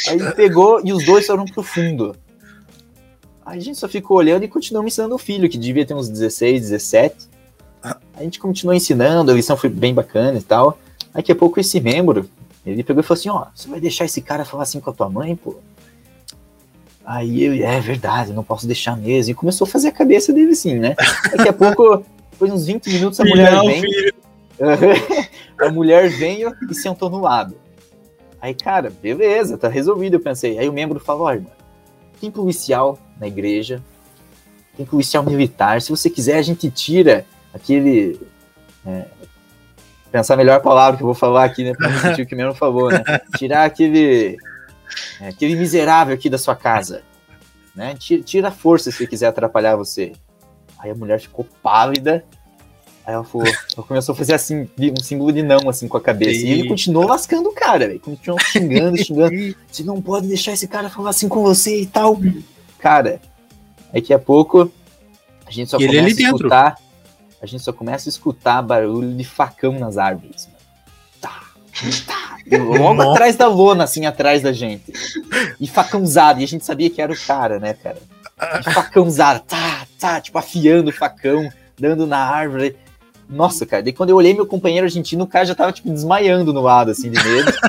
[0.08, 2.16] Aí ele pegou e os dois foram pro fundo.
[3.44, 6.08] Aí a gente só ficou olhando e continuou ensinando o filho, que devia ter uns
[6.08, 7.28] 16, 17.
[7.82, 10.78] A gente continuou ensinando, a lição foi bem bacana e tal.
[11.12, 12.28] Daqui a pouco esse membro,
[12.64, 14.92] ele pegou e falou assim, ó, você vai deixar esse cara falar assim com a
[14.92, 15.56] tua mãe, pô?
[17.04, 19.32] Aí eu, é verdade, não posso deixar mesmo.
[19.32, 20.94] E começou a fazer a cabeça dele assim, né?
[21.32, 23.82] Daqui a pouco, depois de uns 20 minutos, a mulher não, vem.
[25.58, 27.56] a mulher veio e sentou no lado.
[28.40, 30.58] Aí, cara, beleza, tá resolvido, eu pensei.
[30.58, 31.50] Aí o membro falou, ó, irmã,
[32.20, 33.82] tem policial na igreja,
[34.76, 38.18] tem policial militar, se você quiser a gente tira aquele
[38.86, 39.04] é,
[40.10, 41.74] pensar melhor palavra que eu vou falar aqui, né?
[41.74, 43.02] Pra não sentir o que mesmo falou, né?
[43.36, 44.36] Tirar aquele,
[45.20, 47.02] é, aquele miserável aqui da sua casa,
[47.74, 47.94] né?
[47.94, 50.12] Tira, tira a força se quiser atrapalhar você.
[50.78, 52.24] Aí a mulher ficou pálida.
[53.06, 56.00] Aí ela, falou, ela começou a fazer assim, um símbolo de não, assim, com a
[56.00, 56.40] cabeça.
[56.40, 58.00] E, e ele continuou lascando o cara, velho.
[58.00, 59.56] Continuou xingando, xingando.
[59.70, 62.20] Você não pode deixar esse cara falar assim com você e tal.
[62.78, 63.20] Cara,
[63.92, 64.70] daqui a pouco
[65.46, 66.70] a gente só e começa a escutar.
[66.70, 66.90] Dentro
[67.42, 70.48] a gente só começa a escutar barulho de facão nas árvores.
[71.20, 71.40] Tá,
[72.06, 72.36] tá.
[72.58, 73.12] Logo Nossa.
[73.12, 74.92] atrás da lona, assim, atrás da gente.
[75.58, 76.40] E facãozado.
[76.40, 77.98] E a gente sabia que era o cara, né, cara?
[78.60, 79.40] E facãozado.
[79.40, 82.76] Tá, tá, tipo, afiando o facão, dando na árvore.
[83.30, 83.82] Nossa, cara.
[83.82, 86.90] Daí quando eu olhei meu companheiro argentino, o cara já tava, tipo, desmaiando no lado,
[86.90, 87.52] assim, de medo.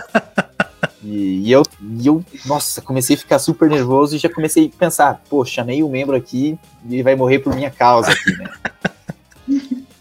[1.04, 1.64] E, e, eu,
[2.00, 5.82] e eu, nossa, comecei a ficar super nervoso e já comecei a pensar, pô, chamei
[5.82, 8.48] o um membro aqui e ele vai morrer por minha causa aqui, né?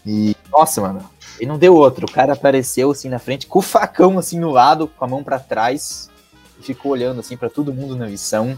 [0.05, 1.03] E, nossa, mano,
[1.39, 2.05] ele não deu outro.
[2.05, 5.23] O cara apareceu assim na frente, com o facão assim no lado, com a mão
[5.23, 6.07] para trás.
[6.59, 8.55] e ficou olhando assim para todo mundo na missão.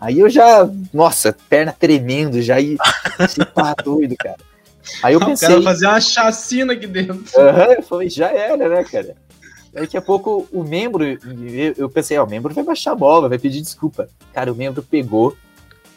[0.00, 2.76] Aí eu já, nossa, perna tremendo, já ia,
[3.28, 4.38] se pá, doido, cara.
[5.02, 5.48] Aí eu pensei.
[5.48, 7.24] O cara fazer uma chacina aqui dentro.
[7.36, 9.16] Aham, eu falei, já era, né, cara?
[9.72, 11.04] Daqui a pouco o membro,
[11.76, 14.08] eu pensei, ó, o membro vai baixar a bola, vai pedir desculpa.
[14.32, 15.36] Cara, o membro pegou,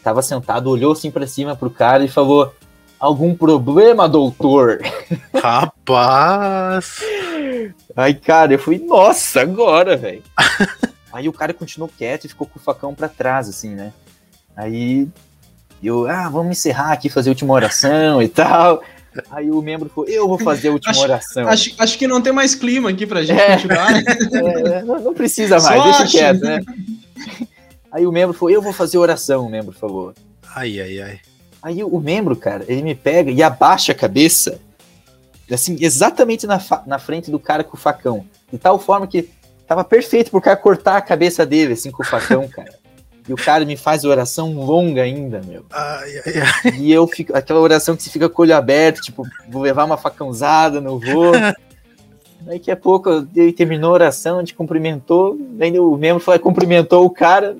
[0.02, 2.54] tava sentado, olhou assim para cima pro cara e falou:
[2.98, 4.80] Algum problema, doutor?
[5.42, 7.00] Rapaz!
[7.96, 10.22] Aí, cara, eu fui, nossa, agora, velho.
[11.10, 13.94] Aí o cara continuou quieto e ficou com o facão para trás, assim, né?
[14.54, 15.08] Aí
[15.86, 18.82] eu, ah, vamos encerrar aqui, fazer a última oração e tal.
[19.30, 21.48] Aí o membro falou, eu vou fazer a última acho, oração.
[21.48, 23.90] Acho, acho que não tem mais clima aqui pra gente é, continuar.
[24.72, 26.12] É, não, não, precisa mais, Só deixa acho.
[26.12, 26.60] quieto, né?
[27.90, 30.14] Aí o membro falou, eu vou fazer a oração, o membro falou.
[30.54, 31.20] Ai, ai, ai.
[31.62, 34.60] Aí o membro, cara, ele me pega e abaixa a cabeça,
[35.50, 38.24] assim, exatamente na, na frente do cara com o facão.
[38.50, 39.28] De tal forma que
[39.66, 42.79] tava perfeito pro cara cortar a cabeça dele, assim, com o facão, cara.
[43.28, 45.64] E o cara me faz oração longa ainda, meu.
[45.70, 46.72] Ai, ai, ai.
[46.76, 47.36] E eu fico.
[47.36, 50.98] Aquela oração que você fica com o olho aberto, tipo, vou levar uma facãozada, não
[50.98, 51.32] vou.
[52.40, 57.04] Daqui a pouco ele terminou a oração, a gente cumprimentou, daí o membro foi, cumprimentou
[57.04, 57.56] o cara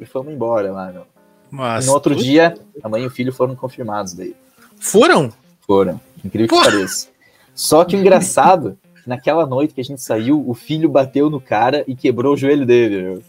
[0.00, 1.06] e fomos embora lá, meu.
[1.50, 4.34] Mas, e no outro dia, a mãe e o filho foram confirmados daí.
[4.78, 5.30] Foram?
[5.66, 6.00] Foram.
[6.24, 6.70] Incrível Porra.
[6.70, 7.08] que pareça.
[7.54, 11.84] Só que o engraçado, naquela noite que a gente saiu, o filho bateu no cara
[11.86, 13.22] e quebrou o joelho dele, meu.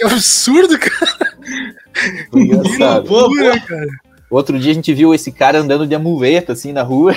[0.00, 1.36] Que absurdo, cara.
[2.34, 3.02] Engraçado.
[3.04, 3.88] Que loucura, cara.
[4.30, 7.14] Outro dia a gente viu esse cara andando de amuleta, assim, na rua.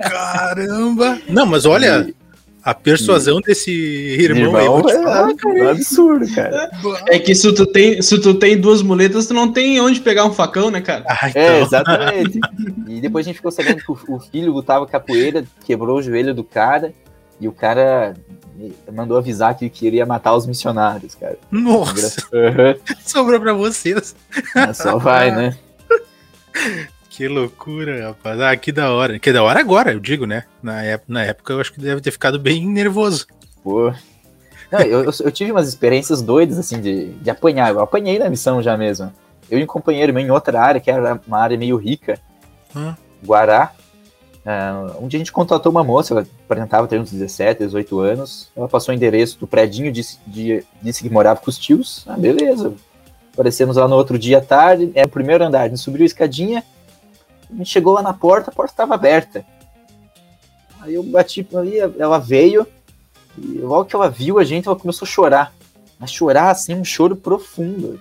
[0.00, 1.18] Caramba!
[1.28, 2.14] Não, mas olha, e...
[2.62, 3.42] a persuasão e...
[3.42, 6.70] desse irmão, irmão aí, é, cara, é absurdo, cara.
[7.08, 10.24] É que se tu, tem, se tu tem duas muletas, tu não tem onde pegar
[10.24, 11.04] um facão, né, cara?
[11.06, 11.42] Ah, então.
[11.42, 12.40] É, exatamente.
[12.88, 16.32] e depois a gente ficou sabendo que o, o filho lutava capoeira, quebrou o joelho
[16.32, 16.94] do cara,
[17.38, 18.14] e o cara
[18.92, 21.38] mandou avisar que queria matar os missionários, cara.
[21.50, 22.22] Nossa!
[22.32, 22.96] Uhum.
[23.04, 24.14] Sobrou pra vocês.
[24.54, 25.56] É, só vai, né?
[27.10, 28.38] Que loucura, rapaz.
[28.42, 29.18] Ah, que da hora.
[29.18, 30.44] Que da hora agora, eu digo, né?
[30.62, 33.26] Na época, na época eu acho que deve ter ficado bem nervoso.
[33.64, 33.90] Pô.
[34.70, 37.70] Não, eu, eu, tive umas experiências doidas, assim, de, de apanhar.
[37.70, 39.10] Eu apanhei na missão já mesmo.
[39.50, 42.20] Eu e um companheiro meu em outra área, que era uma área meio rica,
[42.74, 42.92] hum.
[43.24, 43.72] Guará,
[44.46, 48.48] Uh, um dia a gente contratou uma moça, ela aparentava ter uns 17, 18 anos.
[48.54, 52.04] Ela passou o endereço do predinho, disse, de, disse que morava com os tios.
[52.06, 52.72] Ah, beleza.
[53.34, 55.62] Aparecemos lá no outro dia à tarde, é o primeiro andar.
[55.62, 56.62] A gente subiu a escadinha,
[57.50, 59.44] a gente chegou lá na porta, a porta estava aberta.
[60.80, 62.64] Aí eu bati ali, ela veio,
[63.36, 65.52] e logo que ela viu a gente, ela começou a chorar.
[65.98, 68.00] A chorar, assim, um choro profundo.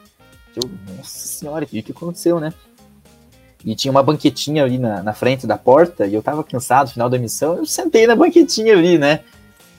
[0.55, 2.53] Eu, nossa senhora, o que aconteceu, né?
[3.65, 7.09] E tinha uma banquetinha ali na, na frente da porta, e eu tava cansado, final
[7.09, 9.21] da missão, eu sentei na banquetinha ali, né?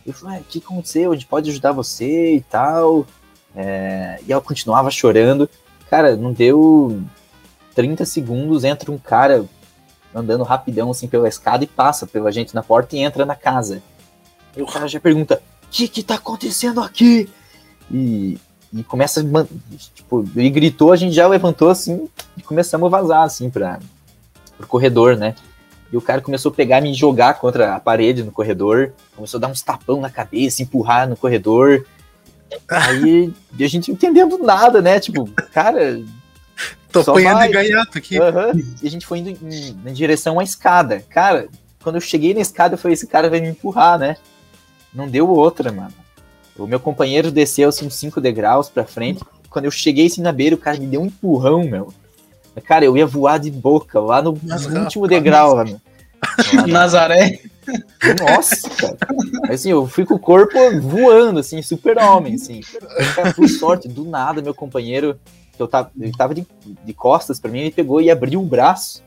[0.04, 1.12] Eu falei, o que aconteceu?
[1.12, 3.06] A gente pode ajudar você e tal.
[3.54, 4.18] É...
[4.26, 5.48] E ela continuava chorando.
[5.88, 7.00] Cara, não deu
[7.74, 9.44] 30 segundos, entra um cara
[10.14, 13.82] andando rapidão assim pela escada e passa pela gente na porta e entra na casa.
[14.56, 17.28] E o cara já pergunta: O que que tá acontecendo aqui?
[17.90, 18.38] E,
[18.72, 19.24] e começa,
[19.94, 23.78] tipo, ele gritou, a gente já levantou assim e começamos a vazar assim para
[24.56, 25.34] pro corredor, né?
[25.92, 29.40] E o cara começou a pegar me jogar contra a parede no corredor, começou a
[29.42, 31.86] dar uns tapão na cabeça, empurrar no corredor.
[32.68, 34.98] Aí a gente entendendo nada, né?
[34.98, 36.00] Tipo, cara.
[36.90, 38.18] Tô apanhando de gaiato aqui.
[38.18, 38.74] Uhum.
[38.82, 41.04] E a gente foi indo em, em, direção à escada.
[41.10, 41.48] Cara,
[41.82, 44.16] quando eu cheguei na escada, eu falei: esse cara vai me empurrar, né?
[44.92, 45.92] Não deu outra, mano.
[46.58, 49.22] O meu companheiro desceu assim uns 5 degraus pra frente.
[49.50, 51.92] Quando eu cheguei assim na beira, o cara me deu um empurrão, meu.
[52.64, 55.80] Cara, eu ia voar de boca lá no, no último degrau, mano.
[56.66, 57.40] Nazaré.
[58.20, 58.96] Nossa, cara.
[59.50, 62.60] Assim, eu fui com o corpo voando, assim, super homem, assim.
[63.14, 65.18] Cara, por sorte, do nada, meu companheiro,
[65.54, 66.46] que eu tava, ele tava de,
[66.84, 69.02] de costas para mim, ele pegou e abriu o braço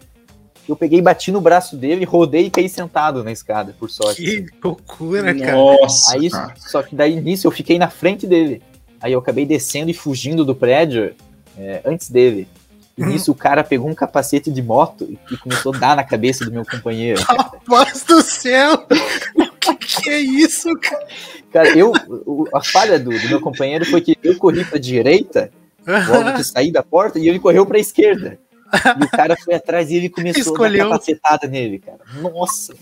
[0.70, 4.22] eu peguei, bati no braço dele, rodei e caí sentado na escada, por sorte.
[4.24, 5.54] Que loucura, cara.
[5.54, 6.14] Nossa.
[6.14, 6.54] Aí, cara.
[6.58, 8.62] só que daí nisso eu fiquei na frente dele.
[9.02, 11.16] Aí eu acabei descendo e fugindo do prédio
[11.58, 12.48] é, antes dele.
[12.96, 13.08] E hum.
[13.08, 16.52] nisso o cara pegou um capacete de moto e começou a dar na cabeça do
[16.52, 17.20] meu companheiro.
[17.24, 18.86] Rapaz do céu!
[19.36, 21.08] O que, que, é isso, cara?
[21.52, 21.94] Cara, eu,
[22.54, 25.52] a falha do, do meu companheiro foi que eu corri pra direita,
[25.86, 28.38] logo que saí da porta, e ele correu pra esquerda.
[29.00, 30.86] E o cara foi atrás e ele começou Escolheu.
[30.86, 32.00] a dar capacetada nele, cara.
[32.22, 32.74] Nossa.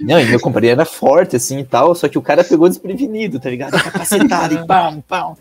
[0.00, 3.38] Não, e meu companheiro era forte, assim, e tal, só que o cara pegou desprevenido,
[3.38, 3.72] tá ligado?
[3.82, 5.36] Capacetada e pam, pam.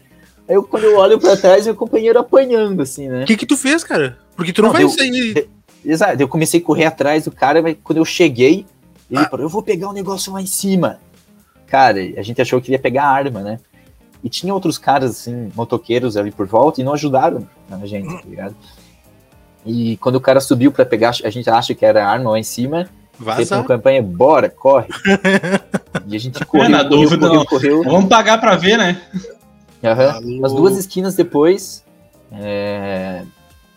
[0.47, 3.24] Aí eu, quando eu olho pra trás, meu companheiro apanhando, assim, né?
[3.24, 4.18] O que que tu fez, cara?
[4.36, 5.49] Porque tu não, não vai sair...
[5.84, 8.66] Exato, eu comecei a correr atrás do cara, mas quando eu cheguei,
[9.10, 9.28] ele ah.
[9.30, 10.99] falou, eu vou pegar um negócio lá em cima.
[11.66, 13.60] cara, a gente achou que ia pegar arma, né?
[14.24, 18.30] E tinha outros caras, assim, motoqueiros ali por volta e não ajudaram a gente, tá
[18.30, 18.55] ligado?
[19.65, 22.43] E quando o cara subiu para pegar, a gente acha que era arma lá em
[22.43, 22.88] cima,
[23.36, 24.88] fez uma campanha, bora, corre.
[26.07, 27.45] e a gente correu, é, na correu, dúvida, correu, não.
[27.45, 27.84] correu.
[27.84, 29.01] Vamos pagar pra ver, né?
[29.84, 30.38] Uhum.
[30.38, 31.84] Umas duas esquinas depois,
[32.32, 33.24] é,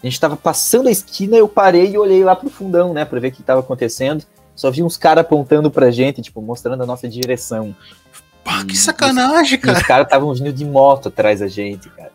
[0.02, 3.18] a gente tava passando a esquina, eu parei e olhei lá pro fundão, né, pra
[3.18, 4.24] ver o que tava acontecendo.
[4.54, 7.74] Só vi uns caras apontando pra gente, tipo, mostrando a nossa direção.
[8.44, 9.78] Pá, que sacanagem, E cara.
[9.78, 12.12] os caras estavam vindo de moto atrás da gente, cara.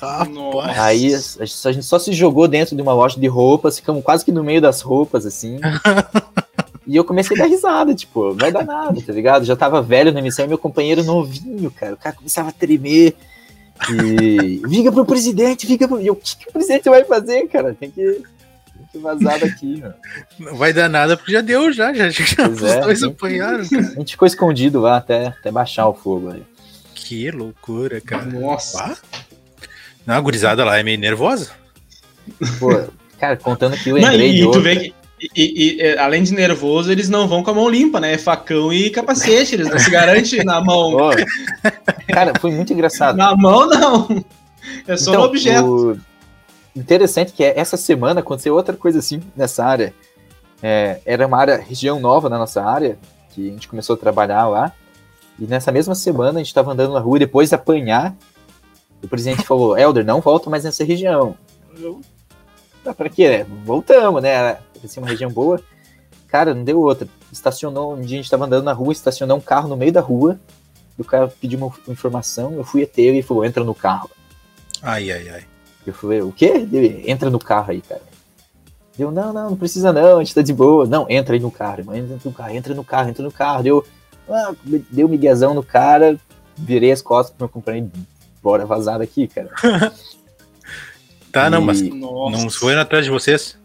[0.00, 0.78] Rapaz.
[0.78, 4.32] Aí a, gente só se jogou dentro de uma loja de roupas, ficamos quase que
[4.32, 5.58] no meio das roupas, assim.
[6.86, 9.44] e eu comecei a dar risada, tipo, vai dar nada, tá ligado?
[9.44, 11.94] Já tava velho na missão e meu companheiro novinho, cara.
[11.94, 13.14] O cara começava a tremer.
[13.90, 14.62] E.
[14.64, 16.00] Liga pro presidente, liga pro.
[16.00, 17.74] E eu, o que, que o presidente vai fazer, cara?
[17.74, 18.22] Tem que.
[18.94, 19.94] Tem que vazar daqui, mano.
[20.38, 21.92] Não vai dar nada porque já deu, já.
[21.92, 22.08] Já,
[22.48, 23.08] os é, dois né?
[23.08, 23.82] apanharam, cara.
[23.88, 26.42] A gente ficou escondido lá até, até baixar o fogo aí.
[26.94, 28.24] Que loucura, cara.
[28.24, 28.78] Nossa.
[28.78, 28.96] Pá.
[30.06, 31.50] Não, a gurizada lá é meio nervosa.
[32.58, 32.70] Pô,
[33.18, 36.22] cara, contando que eu Não, lembrei e de tu vê que, e, e- e, além
[36.22, 38.12] de nervoso, eles não vão com a mão limpa, né?
[38.14, 40.92] É facão e capacete, eles não se garantem na mão.
[40.92, 41.10] Pô,
[42.12, 43.16] cara, foi muito engraçado.
[43.16, 44.24] Na mão, não.
[44.86, 45.66] É só Então, no objeto.
[45.92, 45.98] o
[46.74, 49.94] Interessante que é, essa semana aconteceu outra coisa assim nessa área.
[50.62, 52.98] É, era uma área, região nova na nossa área,
[53.30, 54.72] que a gente começou a trabalhar lá.
[55.38, 58.14] E nessa mesma semana a gente estava andando na rua, depois de apanhar,
[59.02, 61.36] o presidente falou: Helder, não volta mais nessa região.
[61.78, 62.00] Eu,
[62.84, 63.28] "Ah, pra quê?
[63.28, 63.46] né?
[63.64, 64.30] Voltamos, né?
[64.30, 65.60] Era assim, uma região boa.
[66.28, 67.06] Cara, não deu outra.
[67.30, 70.00] Estacionou, um dia a gente estava andando na rua, estacionou um carro no meio da
[70.00, 70.38] rua.
[70.98, 74.10] O cara pediu uma informação, eu fui até ele e falou: entra no carro.
[74.82, 75.44] Ai, ai, ai.
[75.86, 76.66] Eu falei, o quê?
[76.72, 78.02] Ele, entra no carro aí, cara.
[78.96, 80.86] Deu, não, não, não precisa não, a gente tá de boa.
[80.86, 83.62] Não, entra aí no carro, irmão, entra no carro, entra no carro, entra no carro.
[83.62, 83.84] Deu,
[84.28, 84.54] ah,
[84.90, 86.16] deu miguezão no cara,
[86.56, 87.90] virei as costas pro meu companheiro,
[88.42, 89.50] bora vazar daqui, cara.
[91.32, 92.36] Tá, não, E- mas Nossa.
[92.44, 93.58] não foram atrás de vocês?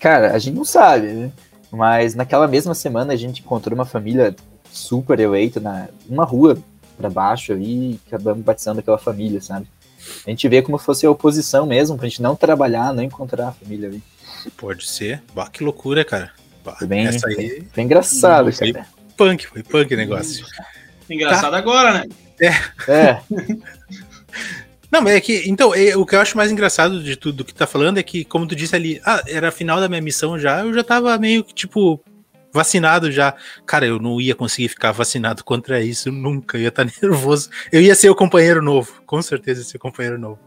[0.00, 1.30] Cara, a gente não sabe, né?
[1.70, 4.34] Mas naquela mesma semana a gente encontrou uma família
[4.72, 6.58] super eleita na uma rua
[6.96, 9.66] pra baixo ali e acabamos batizando aquela família, sabe?
[10.26, 13.52] A gente vê como fosse a oposição mesmo, pra gente não trabalhar, não encontrar a
[13.52, 14.02] família ali.
[14.56, 15.22] Pode ser.
[15.34, 16.32] Bah, que loucura, cara.
[16.64, 18.86] Bah, Foi bem, essa aí, bem, bem engraçado, Foi cara.
[19.16, 20.46] punk, foi punk o negócio.
[21.08, 22.04] Engraçado agora, né?
[22.88, 23.20] É,
[24.90, 27.52] Não, mas é que, então, é, o que eu acho mais engraçado de tudo que
[27.52, 30.38] tá falando é que, como tu disse ali, ah, era a final da minha missão
[30.38, 32.00] já, eu já tava meio que, tipo,
[32.54, 33.34] vacinado já.
[33.66, 37.50] Cara, eu não ia conseguir ficar vacinado contra isso nunca, eu ia estar nervoso.
[37.72, 40.38] Eu ia ser o companheiro novo, com certeza ia ser o companheiro novo.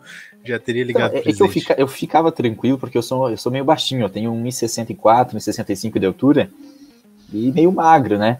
[0.45, 3.01] Já teria Então, ligado é, pro é que eu, fica- eu ficava tranquilo porque eu
[3.01, 6.49] sou, eu sou meio baixinho, eu tenho 1,64, 1,65 de altura
[7.33, 8.39] e meio magro, né?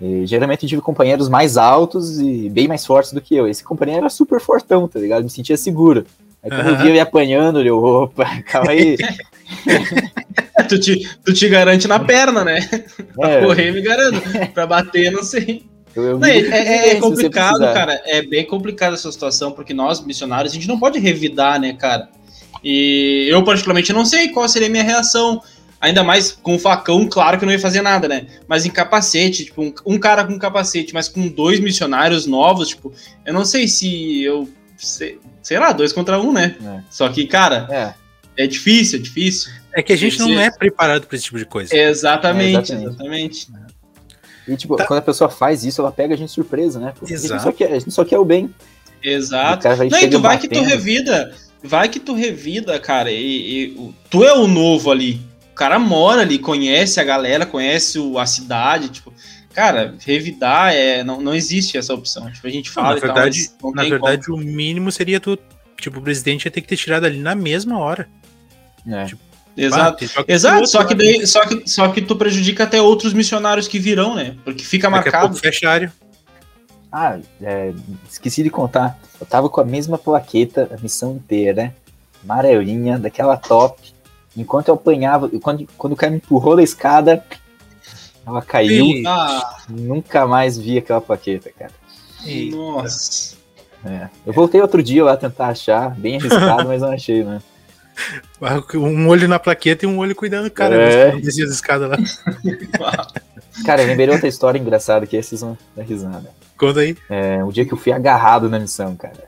[0.00, 3.48] E, geralmente eu tive companheiros mais altos e bem mais fortes do que eu.
[3.48, 5.24] Esse companheiro era super fortão, tá ligado?
[5.24, 6.06] Me sentia seguro.
[6.48, 6.82] Aí quando eu Aham.
[6.82, 8.96] via ele apanhando, eu, opa, calma aí.
[10.56, 12.60] É, tu, te, tu te garante na perna, né?
[13.14, 14.22] Pra É, correr, me garanto.
[14.54, 15.64] Pra bater, não sei.
[15.94, 18.00] eu, eu Não, é, é- é você complicado, cara.
[18.06, 22.08] É bem complicado essa situação, porque nós, missionários, a gente não pode revidar, né, cara?
[22.62, 25.40] E eu, particularmente, não sei qual seria a minha reação.
[25.80, 28.26] Ainda mais com o facão, claro que eu não ia fazer nada, né?
[28.48, 32.92] Mas em capacete, tipo, um, um cara com capacete, mas com dois missionários novos, tipo,
[33.24, 34.48] eu não sei se eu.
[34.76, 36.56] Sei, sei lá, dois contra um, né?
[36.64, 36.80] É.
[36.90, 37.66] Só que, cara,
[38.36, 39.50] É, é difícil, é difícil.
[39.74, 41.74] É que a gente não é preparado pra esse tipo de coisa.
[41.76, 43.48] Exatamente, É, exatamente.
[44.48, 44.86] e tipo, Tá.
[44.86, 46.92] quando a pessoa faz isso, ela pega a gente de surpresa, né?
[46.98, 47.42] Porque A gente, Exato.
[47.42, 48.52] só quer, a gente só quer o bem.
[49.02, 49.60] Exato.
[49.60, 51.32] O cara vai Não, e tu vai que tu revida.
[51.62, 53.10] Vai que tu revida, cara.
[53.10, 53.16] E,
[53.66, 55.20] e o- tu é o novo ali.
[55.52, 58.88] O cara mora ali, conhece a galera, conhece o- a cidade.
[58.88, 59.12] Tipo,
[59.58, 62.30] cara, revidar é, não, não existe essa opção.
[62.30, 64.92] Tipo, a gente Não, fala na e tal, verdade, mas não na verdade o mínimo
[64.92, 65.36] seria tu.
[65.76, 68.08] Tipo, o presidente ia ter que ter tirado ali na mesma hora.
[68.86, 69.06] né?
[69.06, 69.18] como.
[69.56, 69.98] Exato.
[69.98, 73.12] Tem só que Exato, só que, daí, só, que, só que tu prejudica até outros
[73.12, 74.36] missionários que virão, né?
[74.44, 75.40] Porque fica Daqui marcado.
[75.66, 75.92] área.
[76.92, 77.72] Ah, é,
[78.08, 78.96] esqueci de contar.
[79.20, 81.74] Eu tava com a mesma plaqueta a missão inteira,
[82.22, 83.92] amarelinha, daquela top.
[84.36, 87.24] Enquanto eu apanhava, quando, quando o cara me empurrou da escada,
[88.28, 88.86] ela caiu.
[89.06, 91.72] Ah, Nunca mais vi aquela plaqueta, cara.
[92.24, 93.36] E- nossa.
[93.84, 94.08] É.
[94.26, 97.40] Eu voltei outro dia lá tentar achar, bem arriscado, mas não achei, né?
[98.74, 100.74] Um olho na plaqueta e um olho cuidando do cara.
[100.76, 101.06] É.
[101.06, 101.12] né?
[101.14, 101.96] Não descia da escada lá.
[103.66, 106.30] Cara, eu lembrei outra história engraçada que esses vão dar risada.
[106.56, 106.96] Conta aí.
[107.10, 109.24] É, um dia que eu fui agarrado na missão, cara.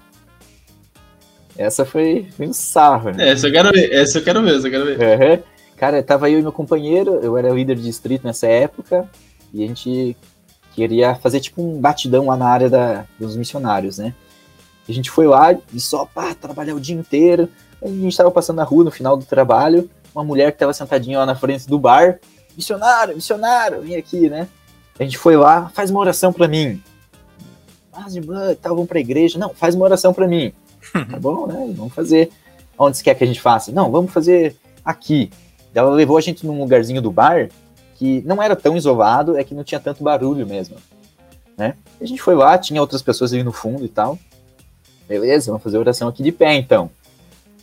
[1.58, 3.30] Essa foi, foi um sarro, né?
[3.30, 5.02] Essa eu quero ver, essa eu quero ver, essa eu quero ver.
[5.02, 5.42] Aham.
[5.80, 9.08] Cara, tava eu e meu companheiro, eu era líder de distrito nessa época,
[9.50, 10.14] e a gente
[10.74, 14.14] queria fazer tipo um batidão lá na área da, dos missionários, né?
[14.86, 17.48] A gente foi lá e só, pá, trabalhar o dia inteiro.
[17.82, 21.20] A gente tava passando na rua no final do trabalho, uma mulher que tava sentadinha
[21.20, 22.18] lá na frente do bar,
[22.54, 24.48] missionário, missionário, vem aqui, né?
[24.98, 26.78] A gente foi lá, faz uma oração para mim.
[27.90, 29.38] Mas boa, tá, vamos pra igreja.
[29.38, 30.52] Não, faz uma oração para mim.
[30.92, 31.72] tá bom, né?
[31.74, 32.30] Vamos fazer.
[32.78, 33.72] Onde você quer que a gente faça?
[33.72, 34.54] Não, vamos fazer
[34.84, 35.30] aqui.
[35.74, 37.48] Ela levou a gente num lugarzinho do bar
[37.96, 40.76] que não era tão isolado, é que não tinha tanto barulho mesmo,
[41.56, 41.74] né?
[42.00, 44.18] A gente foi lá, tinha outras pessoas ali no fundo e tal.
[45.06, 46.90] Beleza, vamos fazer a oração aqui de pé, então.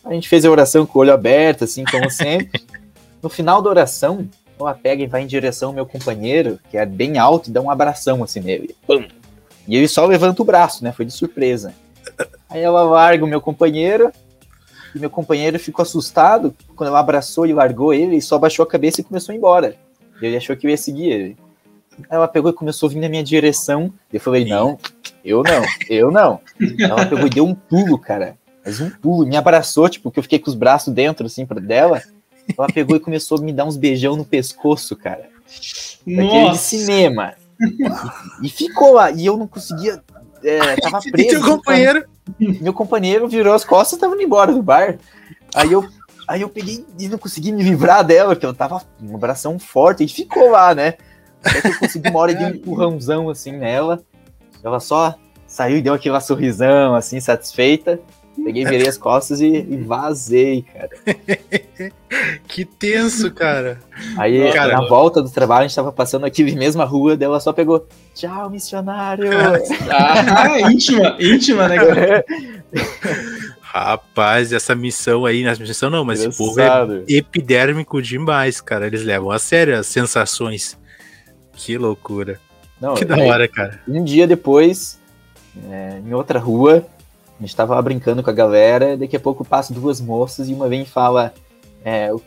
[0.06, 2.62] A gente fez a oração com o olho aberto, assim, como sempre.
[3.22, 4.30] no final da oração,
[4.60, 7.60] ela pega e vai em direção ao meu companheiro, que é bem alto, e dá
[7.60, 8.76] um abração assim nele.
[8.86, 9.06] Pum!
[9.68, 10.92] E ele só levanta o braço, né?
[10.92, 11.74] Foi de surpresa.
[12.50, 14.12] Aí ela larga o meu companheiro,
[15.00, 19.02] meu companheiro ficou assustado quando ela abraçou e largou ele, e só baixou a cabeça
[19.02, 19.76] e começou a ir embora.
[20.22, 21.38] Ele achou que eu ia seguir ele.
[22.10, 23.92] Ela pegou e começou a vir na minha direção.
[24.12, 24.78] Eu falei, não,
[25.24, 26.40] eu não, eu não.
[26.80, 28.38] Ela pegou e deu um pulo, cara.
[28.64, 31.60] Mas um pulo, me abraçou, tipo, que eu fiquei com os braços dentro, assim, pra
[31.60, 32.02] dela.
[32.58, 35.30] Ela pegou e começou a me dar uns beijão no pescoço, cara.
[36.06, 37.34] Daquele de cinema.
[37.60, 39.12] E, e, ficou lá.
[39.12, 40.02] E eu não conseguia.
[40.44, 41.16] É, tava preso.
[41.18, 42.06] E teu companheiro?
[42.62, 44.98] Meu companheiro virou as costas e tava indo embora do bar.
[45.56, 45.88] Aí eu,
[46.28, 50.04] aí eu peguei e não consegui me livrar dela, porque eu tava um abração forte
[50.04, 50.96] e ficou lá, né?
[51.44, 54.02] Até que eu consegui uma hora de um empurrãozão assim nela.
[54.64, 55.16] Ela só
[55.48, 58.00] saiu e deu aquela sorrisão, assim, satisfeita.
[58.44, 60.90] Peguei, virei as costas e, e vazei, cara.
[62.48, 63.80] que tenso, cara.
[64.18, 67.40] Aí, cara, na volta do trabalho, a gente tava passando aqui na mesma rua, dela
[67.40, 69.30] só pegou, tchau, missionário.
[69.92, 72.26] ah, íntima, íntima, né, cara?
[73.62, 78.88] Rapaz, essa missão aí, nessa missão não, mas esse povo é epidérmico demais, cara.
[78.88, 80.78] Eles levam a sério as sensações.
[81.54, 82.40] Que loucura.
[82.80, 83.82] Não, que da hora, cara.
[83.88, 85.00] Um dia depois,
[85.70, 86.88] é, em outra rua,
[87.40, 90.68] a gente tava brincando com a galera, daqui a pouco passa duas moças e uma
[90.68, 91.34] vem e fala:
[91.86, 92.22] é, o,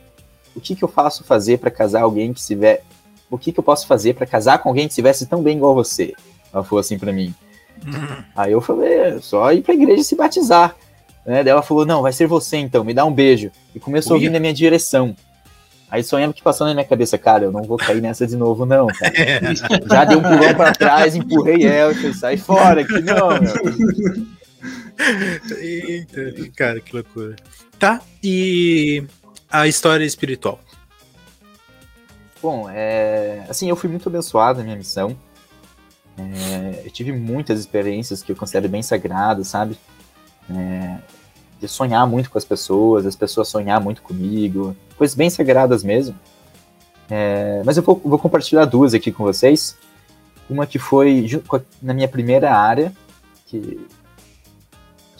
[0.54, 2.80] o, que que eu faço fazer para casar alguém que se vê.
[3.28, 5.56] O que que eu posso fazer para casar com alguém que se veste tão bem
[5.56, 6.14] igual você?
[6.52, 7.34] Ela falou assim para mim.
[7.84, 8.24] Uhum.
[8.36, 10.76] Aí eu falei: é, só ir pra igreja se batizar.
[11.26, 11.42] Né?
[11.42, 13.50] Daí ela falou: não, vai ser você então, me dá um beijo.
[13.74, 15.14] E começou a vir na minha direção.
[15.90, 18.64] Aí sonhava que passou na minha cabeça, cara, eu não vou cair nessa de novo,
[18.64, 19.54] não, cara.
[19.90, 24.39] Já dei um pulão pra trás, empurrei ela, e sai fora aqui, não, meu.
[25.58, 27.36] Eita, cara, que loucura.
[27.78, 29.04] Tá, e
[29.50, 30.60] a história espiritual?
[32.42, 35.16] Bom, é, assim, eu fui muito abençoado na minha missão.
[36.16, 39.78] É, eu tive muitas experiências que eu considero bem sagradas, sabe?
[40.50, 40.98] É,
[41.60, 46.18] de sonhar muito com as pessoas, as pessoas sonhar muito comigo, coisas bem sagradas mesmo.
[47.10, 49.76] É, mas eu vou, vou, compartilhar duas aqui com vocês.
[50.48, 51.26] Uma que foi
[51.82, 52.92] na minha primeira área,
[53.46, 53.80] que,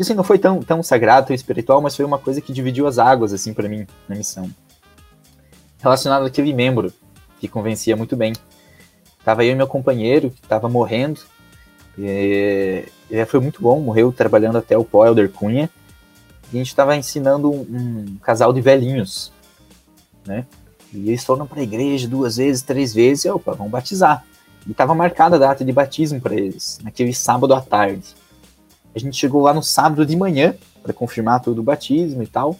[0.00, 2.86] que assim, não foi tão, tão sagrado, tão espiritual, mas foi uma coisa que dividiu
[2.86, 4.50] as águas, assim, para mim, na missão.
[5.78, 6.90] Relacionado àquele membro
[7.38, 8.32] que convencia muito bem.
[9.22, 11.20] Tava eu e meu companheiro, que tava morrendo,
[11.98, 15.68] e, e foi muito bom, morreu trabalhando até o pó Elder Cunha,
[16.50, 19.30] e a gente estava ensinando um, um, casal de velhinhos,
[20.26, 20.46] né?
[20.94, 24.24] E eles foram para a igreja duas vezes, três vezes, e opa, vamos batizar.
[24.66, 28.18] E estava marcada a data de batismo para eles, naquele sábado à tarde.
[28.94, 32.56] A gente chegou lá no sábado de manhã para confirmar todo o batismo e tal.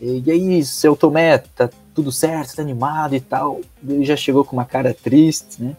[0.00, 3.60] E, e aí, seu Tomé, tá tudo certo, tá animado e tal.
[3.86, 5.76] Ele já chegou com uma cara triste, né?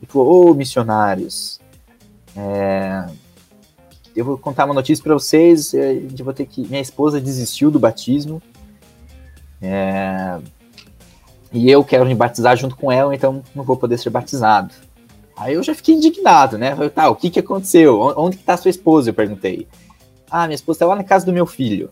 [0.00, 1.60] E falou: Ô, missionários,
[2.34, 3.06] é,
[4.14, 5.74] eu vou contar uma notícia para vocês.
[5.74, 6.66] A gente vai ter que.
[6.66, 8.42] Minha esposa desistiu do batismo.
[9.60, 10.38] É,
[11.52, 14.74] e eu quero me batizar junto com ela, então não vou poder ser batizado.
[15.36, 16.74] Aí eu já fiquei indignado, né?
[16.74, 18.00] Falei, tá, o que que aconteceu?
[18.16, 19.10] Onde que tá sua esposa?
[19.10, 19.68] Eu perguntei.
[20.30, 21.90] Ah, minha esposa tá lá na casa do meu filho.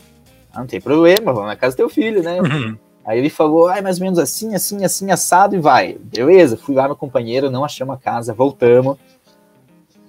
[0.52, 2.40] Ah, não tem problema, vamos na casa do teu filho, né?
[2.40, 2.76] Uhum.
[3.04, 5.98] Aí ele falou, ah, mais ou menos assim, assim, assim, assado e vai.
[6.00, 8.96] Beleza, fui lá, meu companheiro, não achamos a casa, voltamos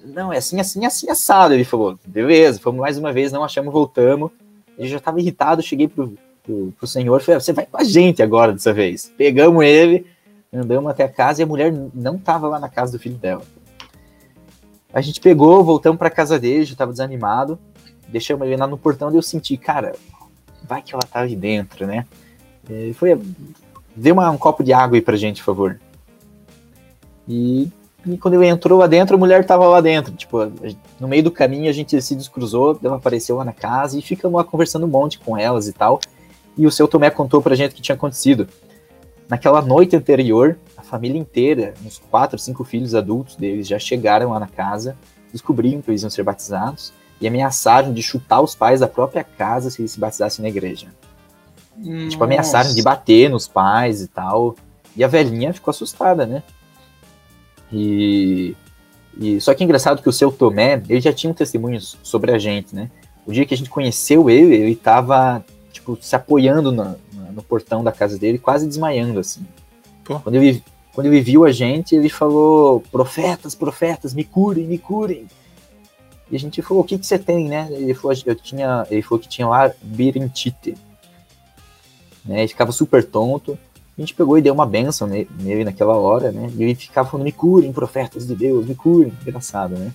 [0.06, 1.54] não, é assim, assim, assim, assado.
[1.54, 4.32] Ele falou, beleza, fomos mais uma vez, não achamos, voltamos.
[4.78, 6.14] Ele já estava irritado, cheguei pro,
[6.44, 9.12] pro, pro senhor, falei, você vai com a gente agora dessa vez.
[9.18, 10.06] Pegamos ele,
[10.58, 13.44] andamos até a casa e a mulher não estava lá na casa do filho dela.
[14.94, 17.60] A gente pegou, voltamos para casa dele, já estava desanimado,
[18.08, 19.94] deixamos ele lá no portão e eu senti, cara,
[20.64, 22.06] vai que ela tá ali dentro, né?
[22.70, 23.20] E foi,
[23.96, 25.80] dê uma, um copo de água aí pra gente, por favor.
[27.28, 27.70] E
[28.06, 30.14] e quando ele entrou lá dentro, a mulher tava lá dentro.
[30.14, 30.38] Tipo,
[31.00, 34.38] no meio do caminho a gente se descruzou, ela apareceu lá na casa e ficamos
[34.38, 36.00] lá conversando um monte com elas e tal.
[36.56, 38.48] E o seu Tomé contou pra gente o que tinha acontecido.
[39.28, 44.40] Naquela noite anterior, a família inteira, uns quatro, cinco filhos adultos deles já chegaram lá
[44.40, 44.96] na casa,
[45.32, 49.70] descobriram que eles iam ser batizados e ameaçaram de chutar os pais da própria casa
[49.70, 50.88] se eles se batizassem na igreja.
[51.78, 52.10] Nossa.
[52.10, 54.56] Tipo, ameaçaram de bater nos pais e tal.
[54.96, 56.44] E a velhinha ficou assustada, né?
[57.72, 58.56] E,
[59.20, 62.32] e só que é engraçado que o seu Tomé, ele já tinha um testemunho sobre
[62.32, 62.90] a gente, né?
[63.26, 66.96] O dia que a gente conheceu ele, ele tava, tipo, se apoiando no,
[67.36, 69.46] no portão da casa dele, quase desmaiando, assim.
[70.04, 70.20] Pô.
[70.20, 70.64] Quando ele,
[70.94, 75.28] quando ele viu a gente, ele falou: Profetas, profetas, me curem, me curem.
[76.32, 77.68] E a gente falou: O que, que você tem, né?
[77.72, 80.76] Ele falou, eu tinha, ele falou que tinha lá birentite.
[82.24, 82.40] Né?
[82.40, 83.58] Ele ficava super tonto.
[83.98, 86.50] A gente pegou e deu uma benção nele naquela hora, né?
[86.56, 89.14] E ele ficava falando: Me curem, profetas de Deus, me curem.
[89.22, 89.92] Engraçado, né?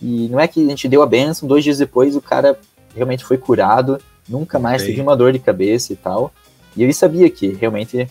[0.00, 2.58] E não é que a gente deu a benção, dois dias depois o cara
[2.94, 6.32] realmente foi curado, nunca mais teve uma dor de cabeça e tal.
[6.78, 8.08] E ele sabia que realmente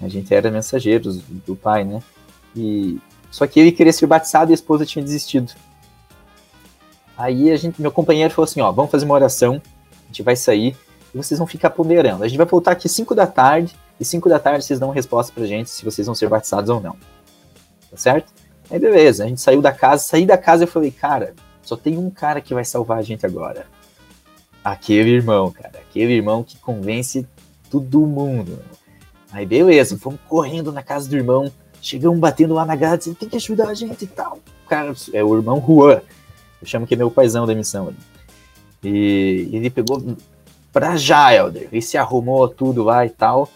[0.00, 2.00] a gente era mensageiros do pai, né?
[2.54, 2.96] E
[3.28, 5.52] só que ele queria ser batizado e a esposa tinha desistido.
[7.16, 9.60] Aí a gente, meu companheiro falou assim, ó, vamos fazer uma oração,
[10.04, 10.76] a gente vai sair
[11.12, 12.22] e vocês vão ficar ponderando.
[12.22, 14.94] A gente vai voltar aqui 5 da tarde e 5 da tarde vocês dão uma
[14.94, 16.96] resposta pra gente se vocês vão ser batizados ou não.
[17.90, 18.32] Tá certo?
[18.70, 21.76] Aí beleza, a gente saiu da casa, saí da casa e eu falei, cara, só
[21.76, 23.66] tem um cara que vai salvar a gente agora.
[24.62, 27.26] Aquele irmão, cara, aquele irmão que convence
[27.70, 28.58] todo mundo.
[29.30, 31.50] Aí beleza, fomos correndo na casa do irmão,
[31.82, 34.38] chegamos batendo lá na grade, dizendo, tem que ajudar a gente e tal.
[34.68, 36.00] Cara, é o irmão Juan,
[36.60, 37.96] eu chamo que é meu paizão da missão ali.
[38.82, 40.02] E ele pegou
[40.72, 43.48] pra já, Helder, ele se arrumou tudo lá e tal.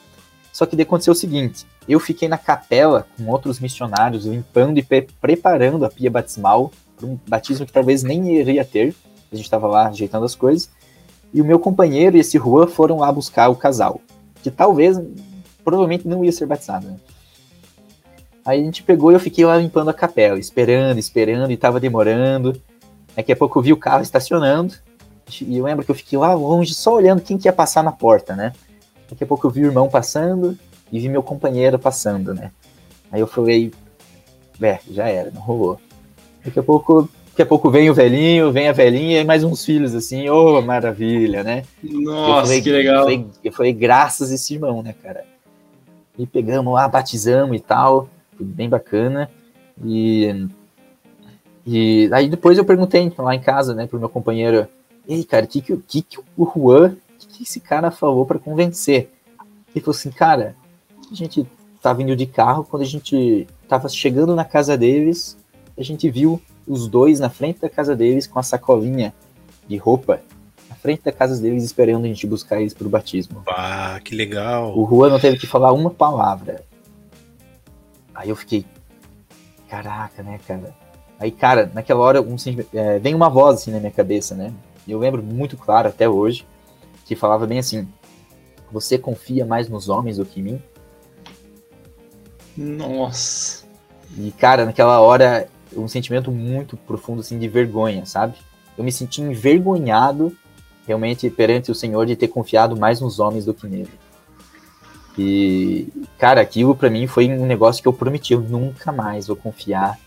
[0.53, 5.09] Só que aconteceu o seguinte, eu fiquei na capela com outros missionários, limpando e pre
[5.21, 8.95] preparando a pia batismal para um batismo que talvez nem iria ter.
[9.33, 10.71] A gente estava lá ajeitando as coisas.
[11.33, 14.01] E o meu companheiro e esse Juan foram lá buscar o casal,
[14.43, 15.01] que talvez,
[15.65, 16.87] provavelmente não ia ser batizado.
[16.87, 16.97] Né?
[18.45, 21.81] Aí a gente pegou e eu fiquei lá limpando a capela, esperando, esperando, e tava
[21.81, 22.61] demorando.
[23.17, 24.75] Daqui a pouco eu vi o carro estacionando,
[25.41, 27.93] e eu lembro que eu fiquei lá longe, só olhando quem que ia passar na
[27.93, 28.53] porta, né?
[29.09, 30.59] Daqui a pouco eu vi o irmão passando,
[30.91, 32.51] e vi meu companheiro passando, né?
[33.11, 33.73] Aí eu falei,
[34.61, 35.81] é, já era, não rolou.
[36.45, 39.65] Daqui a pouco Daqui a pouco vem o velhinho, vem a velhinha e mais uns
[39.65, 41.65] filhos, assim, ô, oh, maravilha, né?
[41.83, 42.97] Nossa, falei, que legal.
[42.97, 45.25] Eu falei, eu falei, graças a esse irmão, né, cara?
[46.19, 49.31] E pegamos lá, batizamos e tal, tudo bem bacana.
[49.83, 50.47] E,
[51.67, 54.69] e aí depois eu perguntei lá em casa, né, pro meu companheiro,
[55.09, 58.27] ei, cara, o que que, que, que o Juan, o que, que esse cara falou
[58.27, 59.11] para convencer?
[59.75, 60.55] Ele falou assim, cara,
[61.11, 61.47] a gente
[61.81, 65.39] tava indo de carro, quando a gente tava chegando na casa deles,
[65.79, 69.15] a gente viu os dois na frente da casa deles com a sacolinha
[69.67, 70.21] de roupa
[70.69, 73.43] na frente da casa deles esperando a gente buscar eles pro batismo.
[73.47, 74.77] Ah, que legal.
[74.77, 76.65] O Juan não teve que falar uma palavra.
[78.15, 78.65] Aí eu fiquei,
[79.69, 80.75] caraca, né, cara?
[81.19, 82.37] Aí, cara, naquela hora um,
[82.75, 84.53] é, vem uma voz assim na minha cabeça, né?
[84.87, 86.47] E eu lembro muito claro até hoje
[87.05, 87.87] que falava bem assim:
[88.73, 90.63] Você confia mais nos homens do que em mim?
[92.57, 93.65] Nossa.
[94.17, 98.35] E, cara, naquela hora um sentimento muito profundo assim de vergonha, sabe?
[98.77, 100.37] Eu me senti envergonhado
[100.87, 103.91] realmente perante o Senhor de ter confiado mais nos homens do que nele.
[105.17, 109.37] E, cara, aquilo para mim foi um negócio que eu prometi, eu nunca mais vou
[109.37, 109.99] confiar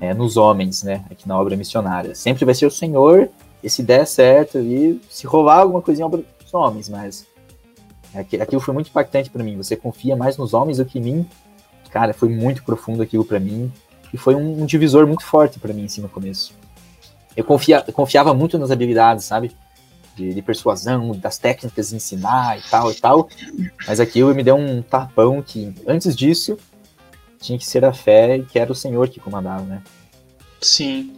[0.00, 2.14] é, nos homens, né, aqui na obra missionária.
[2.14, 3.30] Sempre vai ser o Senhor,
[3.62, 7.26] e se der certo, e se rolar alguma coisinha os homens, mas
[8.14, 9.56] aquilo foi muito impactante para mim.
[9.56, 11.26] Você confia mais nos homens do que em mim?
[11.90, 13.72] Cara, foi muito profundo aquilo para mim.
[14.12, 16.52] E foi um, um divisor muito forte para mim assim no começo.
[17.36, 19.52] Eu, confia, confiava muito nas habilidades, sabe?
[20.16, 23.28] De, de, persuasão, das técnicas de ensinar e tal e tal.
[23.86, 26.58] Mas aquilo me deu um tapão que, antes disso,
[27.40, 29.82] tinha que ser a fé que era o Senhor que comandava, né?
[30.60, 31.12] Sim.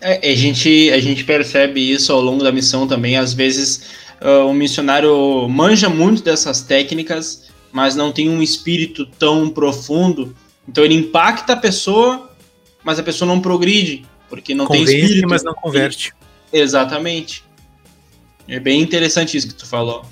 [0.00, 3.16] É, a, gente, a gente percebe isso ao longo da missão também.
[3.16, 3.90] Às vezes,
[4.22, 10.34] uh, o missionário manja muito dessas técnicas, mas não tem um espírito tão profundo.
[10.68, 12.30] Então, ele impacta a pessoa,
[12.84, 15.28] mas a pessoa não progride, porque não Convence, tem espírito.
[15.28, 16.12] mas não converte.
[16.52, 17.44] Exatamente.
[18.46, 20.04] É bem interessante isso que tu falou.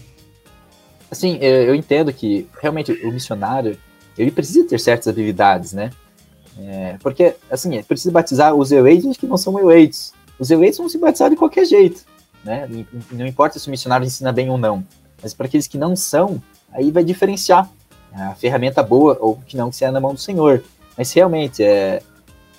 [1.10, 3.78] Assim, é, eu entendo que realmente o missionário
[4.16, 5.90] ele precisa ter certas habilidades, né?
[6.58, 10.12] É, porque, assim, é precisa batizar os eleitos que não são eleitos.
[10.38, 12.04] Os eleitos vão se batizar de qualquer jeito,
[12.44, 12.68] né?
[13.10, 14.84] Não importa se o missionário ensina bem ou não.
[15.22, 16.42] Mas para aqueles que não são,
[16.72, 17.70] aí vai diferenciar
[18.12, 20.62] a ferramenta boa ou que não que seja na mão do Senhor.
[20.96, 22.02] Mas realmente, é,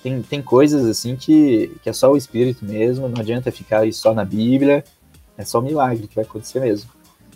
[0.04, 4.14] tem, tem coisas assim que, que é só o Espírito mesmo, não adianta ficar só
[4.14, 4.84] na Bíblia,
[5.38, 6.90] é só milagre que vai acontecer mesmo.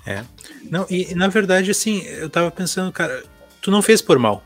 [0.05, 0.23] É.
[0.69, 3.23] Não, e na verdade, assim, eu tava pensando, cara,
[3.61, 4.43] tu não fez por mal.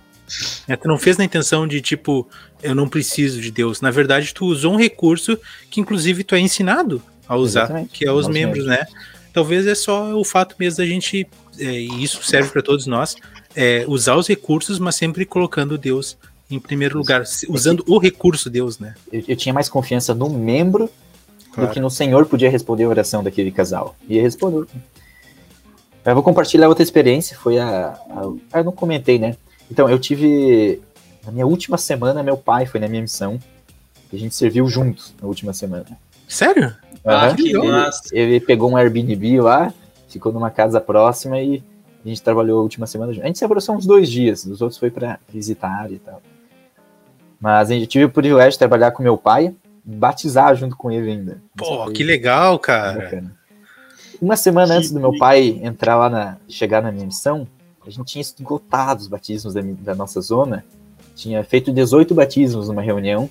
[0.67, 2.30] É, tu não fez na intenção de tipo,
[2.63, 3.82] eu não preciso de Deus.
[3.82, 5.38] Na verdade, tu usou um recurso
[5.69, 7.89] que inclusive tu é ensinado a usar, Exatamente.
[7.89, 8.86] que é os membros, né?
[9.34, 13.15] Talvez é só o fato mesmo da gente, é, e isso serve para todos nós,
[13.55, 16.17] é, usar os recursos, mas sempre colocando Deus
[16.52, 18.95] em primeiro lugar, usando o recurso Deus, né?
[19.12, 20.89] Eu, eu tinha mais confiança no membro
[21.54, 21.70] claro.
[21.70, 23.95] do que no Senhor podia responder a oração daquele casal.
[24.08, 24.68] E ele respondeu.
[26.04, 29.36] Eu vou compartilhar outra experiência, foi a, a, a, Eu não comentei, né?
[29.70, 30.82] Então, eu tive.
[31.24, 33.39] Na minha última semana, meu pai foi na minha missão.
[34.12, 35.97] E a gente serviu juntos na última semana.
[36.28, 36.76] Sério?
[37.06, 37.54] Ah, que
[38.12, 39.74] ele pegou um Airbnb lá,
[40.08, 41.64] ficou numa casa próxima e
[42.04, 43.24] a gente trabalhou a última semana juntos.
[43.24, 46.22] A gente se aproximou uns dois dias, os outros foi para visitar e tal.
[47.42, 51.42] Mas gente tive o privilégio de trabalhar com meu pai, batizar junto com ele ainda.
[51.58, 53.34] Pô, que legal, cara.
[54.22, 56.38] Uma semana que antes do meu pai entrar lá na.
[56.48, 57.48] chegar na minha missão,
[57.86, 60.64] a gente tinha esgotado os batismos da, da nossa zona.
[61.16, 63.28] Tinha feito 18 batismos numa reunião.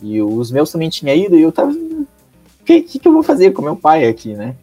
[0.00, 1.72] E os meus também tinham ido, e eu tava.
[1.72, 4.54] O que, que, que, eu vou fazer com meu pai aqui, né?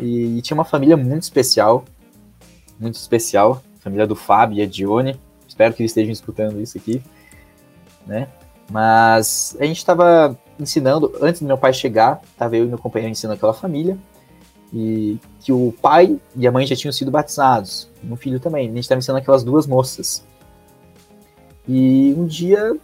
[0.00, 1.84] E, e tinha uma família muito especial.
[2.80, 3.62] Muito especial.
[3.80, 5.20] Família do Fábio e a Dione.
[5.46, 7.02] Espero que eles estejam escutando isso aqui.
[8.06, 8.28] Né?
[8.70, 13.12] Mas a gente estava ensinando, antes do meu pai chegar, estava eu e meu companheiro
[13.12, 13.98] ensinando aquela família
[14.72, 18.68] e que o pai e a mãe já tinham sido batizados, um filho também.
[18.68, 20.24] A gente estava ensinando aquelas duas moças.
[21.68, 22.74] E um dia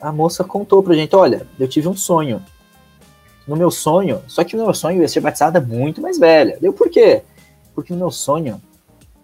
[0.00, 2.42] a moça contou pra gente: Olha, eu tive um sonho.
[3.46, 6.58] No meu sonho, só que no meu sonho eu ia ser batizada muito mais velha.
[6.60, 7.22] Deu por quê?
[7.74, 8.62] Porque no meu sonho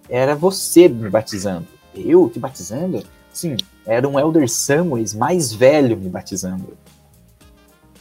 [0.09, 1.67] era você me batizando.
[1.95, 3.05] Eu te batizando?
[3.39, 6.77] Sim, era um Elder Samuels mais velho me batizando.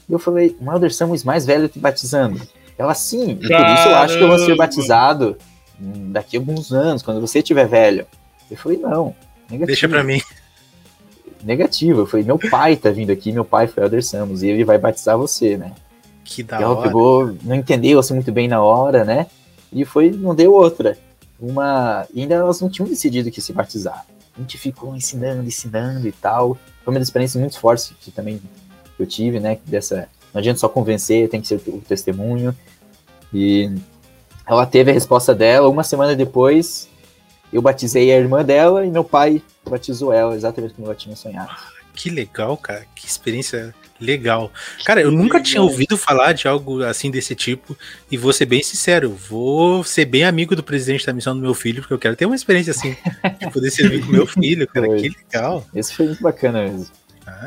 [0.10, 2.42] E eu falei: Um Elder Samuels mais velho te batizando?
[2.76, 5.38] Ela sim, e por isso eu acho que eu vou ser batizado
[5.80, 8.08] daqui a alguns anos, quando você estiver velho.
[8.50, 9.68] Eu falei, não, negativo.
[9.68, 10.20] Deixa pra mim.
[11.44, 12.02] Negativo.
[12.02, 14.80] Eu falei, meu pai tá vindo aqui, meu pai foi Elder Samos, e ele vai
[14.80, 15.72] batizar você, né?
[16.24, 16.82] Que da e ela hora.
[16.82, 19.28] pegou, não entendeu assim muito bem na hora, né?
[19.72, 20.98] E foi, não deu outra.
[21.40, 22.08] Uma.
[22.12, 24.04] E ainda elas não tinham decidido que se batizar.
[24.38, 26.56] A gente ficou ensinando, ensinando e tal.
[26.84, 28.40] Foi uma das experiências muito fortes que também
[29.00, 29.58] eu tive, né?
[29.66, 32.56] Dessa não adianta só convencer, tem que ser o testemunho.
[33.34, 33.74] E
[34.46, 35.68] ela teve a resposta dela.
[35.70, 36.88] Uma semana depois,
[37.52, 41.50] eu batizei a irmã dela e meu pai batizou ela, exatamente como ela tinha sonhado.
[41.94, 42.86] Que legal, cara.
[42.94, 44.52] Que experiência legal.
[44.86, 47.78] Cara, eu nunca tinha ouvido falar de algo assim desse tipo.
[48.12, 51.54] E vou ser bem sincero, vou ser bem amigo do presidente da missão do meu
[51.54, 52.96] filho, porque eu quero ter uma experiência assim,
[53.40, 54.88] de poder servir com meu filho, cara.
[54.88, 55.02] Foi.
[55.02, 55.68] Que legal.
[55.74, 56.88] Esse foi muito bacana mesmo.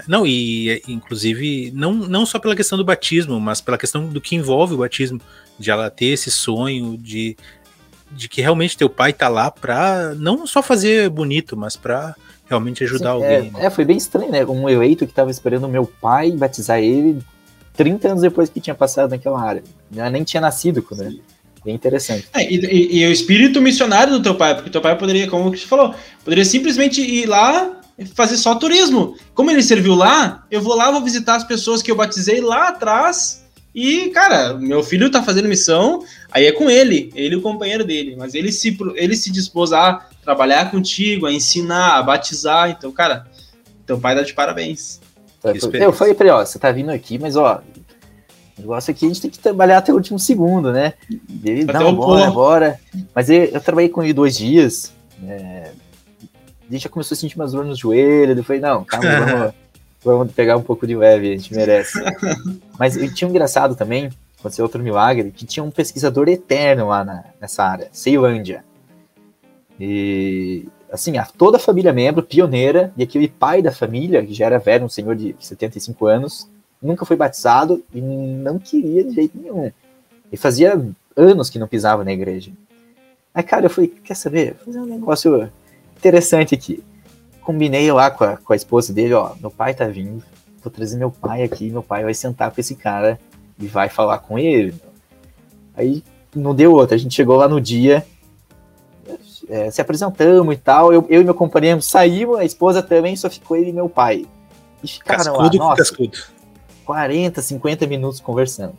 [0.07, 4.36] Não, e inclusive, não, não só pela questão do batismo, mas pela questão do que
[4.36, 5.20] envolve o batismo,
[5.59, 7.36] de ela ter esse sonho de,
[8.11, 12.14] de que realmente teu pai tá lá pra não só fazer bonito, mas pra
[12.51, 13.30] realmente ajudar Sim, alguém.
[13.30, 13.66] É, né?
[13.66, 14.44] é, foi bem estranho, né?
[14.44, 17.22] Um eleito que tava esperando meu pai batizar ele
[17.76, 19.62] 30 anos depois que tinha passado naquela área.
[19.90, 21.22] Já nem tinha nascido quando ele.
[21.64, 22.26] Bem interessante.
[22.34, 25.51] É, e, e, e, o espírito missionário do teu pai, porque teu pai poderia, como
[25.51, 25.94] você falou,
[26.24, 27.80] poderia simplesmente ir lá
[28.14, 29.14] fazer só turismo.
[29.34, 32.68] Como ele serviu lá, eu vou lá, vou visitar as pessoas que eu batizei lá
[32.68, 33.44] atrás.
[33.74, 37.84] E, cara, meu filho tá fazendo missão, aí é com ele, ele e o companheiro
[37.84, 38.16] dele.
[38.16, 42.70] Mas ele se, ele se dispôs a trabalhar contigo, a ensinar, a batizar.
[42.70, 43.26] Então, cara,
[43.86, 45.00] teu pai dá de parabéns.
[45.74, 47.62] Eu falei pra ele, ó, você tá vindo aqui, mas ó,
[48.58, 50.94] o negócio aqui a gente tem que trabalhar até o último segundo, né?
[51.42, 52.80] Ele, não, bora, bora.
[53.14, 54.92] Mas eu, eu, trabalhei com ele dois dias,
[55.26, 55.70] é,
[56.68, 58.36] a gente já começou a sentir umas dores no joelho.
[58.36, 59.54] Eu falei, não, calma, vamos,
[60.03, 61.98] vamos pegar um pouco de leve, a gente merece.
[62.78, 67.24] Mas tinha um engraçado também, aconteceu outro milagre, que tinha um pesquisador eterno lá na,
[67.40, 68.64] nessa área, Ceilândia.
[69.78, 74.46] E, assim, a, toda a família membro, pioneira, e aquele pai da família, que já
[74.46, 76.48] era velho, um senhor de 75 anos,
[76.82, 79.70] nunca foi batizado e não queria de jeito nenhum.
[80.32, 80.80] E fazia
[81.16, 82.53] anos que não pisava na igreja.
[83.34, 84.55] Aí, cara, eu falei, quer saber?
[84.55, 85.51] Vou fazer um negócio
[85.96, 86.82] interessante aqui.
[87.43, 90.22] Combinei lá com a, com a esposa dele, ó, meu pai tá vindo,
[90.62, 93.18] vou trazer meu pai aqui, meu pai vai sentar com esse cara
[93.59, 94.74] e vai falar com ele.
[95.74, 96.03] Aí
[96.34, 98.07] não deu outra, a gente chegou lá no dia,
[99.49, 103.28] é, se apresentamos e tal, eu, eu e meu companheiro saímos, a esposa também, só
[103.28, 104.26] ficou ele e meu pai.
[104.82, 106.18] E ficaram cascudo lá, nossa, cascudo.
[106.84, 108.74] 40, 50 minutos conversando.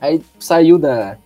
[0.00, 1.16] Aí saiu da,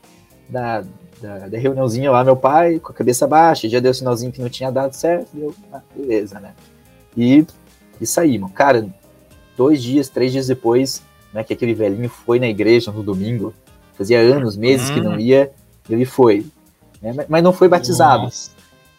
[0.49, 0.85] da,
[1.21, 4.49] da, da reuniãozinha lá, meu pai, com a cabeça baixa, já deu sinalzinho que não
[4.49, 6.55] tinha dado certo, deu, ah, beleza, né?
[7.17, 7.47] E,
[8.01, 8.53] e saímos.
[8.53, 8.89] Cara,
[9.57, 11.03] dois dias, três dias depois,
[11.33, 13.53] né, que aquele velhinho foi na igreja no domingo,
[13.95, 14.95] fazia anos, meses hum.
[14.95, 15.21] que não hum.
[15.21, 15.53] ia,
[15.89, 16.47] ele foi.
[17.03, 18.31] Né, mas não foi batizado.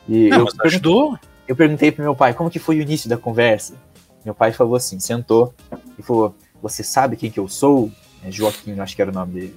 [0.08, 1.18] E não, eu, mas ajudou?
[1.48, 3.76] eu perguntei pro meu pai, como que foi o início da conversa?
[4.24, 5.54] Meu pai falou assim, sentou
[5.98, 7.92] e falou, você sabe quem que eu sou?
[8.24, 9.56] É Joaquim, acho que era o nome dele.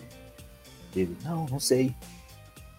[0.95, 1.95] Ele, não, não sei.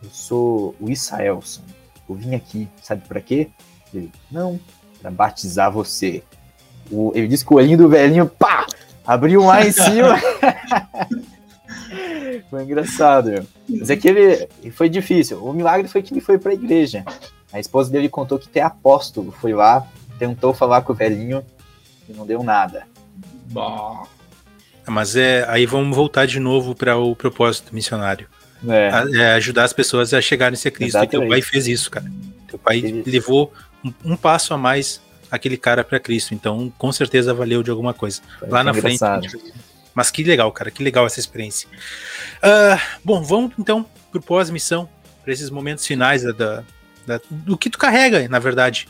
[0.03, 1.61] Eu sou o Israelson.
[2.09, 3.49] Eu vim aqui, sabe para quê?
[3.93, 4.59] Ele, não,
[5.01, 6.21] para batizar você.
[6.91, 8.67] O, ele disse que o olhinho do velhinho, pá,
[9.05, 10.19] abriu lá em cima.
[12.49, 13.47] foi engraçado.
[13.69, 15.43] Mas é que ele foi difícil.
[15.43, 17.05] O milagre foi que ele foi para a igreja.
[17.51, 19.87] A esposa dele contou que até apóstolo foi lá,
[20.19, 21.43] tentou falar com o velhinho
[22.09, 22.85] e não deu nada.
[23.51, 24.03] Bah.
[24.85, 28.27] Mas é, aí vamos voltar de novo para o propósito missionário.
[28.67, 28.89] É.
[29.19, 29.33] é.
[29.33, 30.97] ajudar as pessoas a chegarem a Cristo.
[30.97, 31.15] Exatamente.
[31.15, 32.05] E teu pai fez isso, cara.
[32.47, 33.03] Teu pai Ele...
[33.05, 33.53] levou
[33.83, 36.33] um, um, passo a mais aquele cara para Cristo.
[36.33, 38.21] Então, com certeza valeu de alguma coisa.
[38.39, 39.29] Foi Lá na engraçado.
[39.29, 39.53] frente.
[39.93, 40.71] Mas que legal, cara.
[40.71, 41.67] Que legal essa experiência.
[42.37, 44.89] Uh, bom, vamos então pro pós-missão,
[45.23, 46.63] para esses momentos finais da, da,
[47.05, 48.87] da, do que tu carrega, na verdade,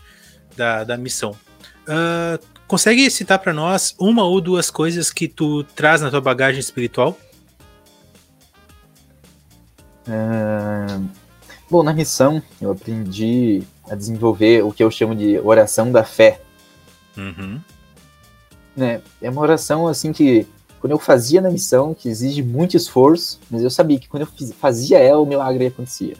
[0.56, 1.32] da, da missão.
[1.88, 6.60] Uh, consegue citar para nós uma ou duas coisas que tu traz na tua bagagem
[6.60, 7.18] espiritual?
[10.08, 11.08] Uh,
[11.70, 16.42] bom, na missão eu aprendi a desenvolver o que eu chamo de oração da fé.
[17.18, 17.60] Uhum.
[18.76, 19.02] Né?
[19.22, 20.48] É uma oração assim que
[20.84, 24.48] quando eu fazia na missão, que exige muito esforço, mas eu sabia que quando eu
[24.54, 26.18] fazia ela, o milagre acontecia.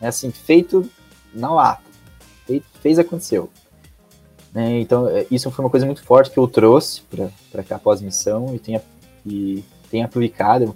[0.00, 0.88] É assim, feito
[1.34, 1.82] na lata.
[2.46, 3.50] Feito, fez, aconteceu.
[4.54, 4.80] Né?
[4.80, 7.02] Então, é, isso foi uma coisa muito forte que eu trouxe
[7.52, 8.80] para cá pós-missão e tenho,
[9.26, 10.74] e tenho aplicado.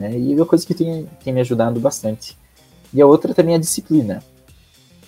[0.00, 0.18] Né?
[0.18, 2.36] E é uma coisa que tem, tem me ajudado bastante.
[2.92, 4.24] E a outra também é a disciplina.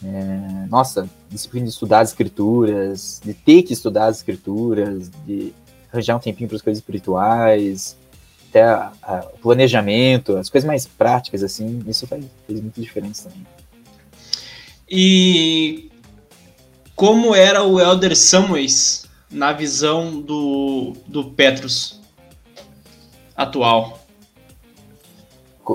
[0.05, 5.55] É, nossa, disciplina de estudar as escrituras, de ter que estudar as escrituras, de
[5.91, 7.97] arranjar um tempinho para as coisas espirituais,
[8.51, 13.31] até a, a, o planejamento, as coisas mais práticas, assim, isso faz, fez muita diferença
[13.31, 13.47] também.
[14.91, 15.91] E
[16.95, 21.99] como era o Elder Samuels na visão do, do Petrus
[23.35, 24.02] atual?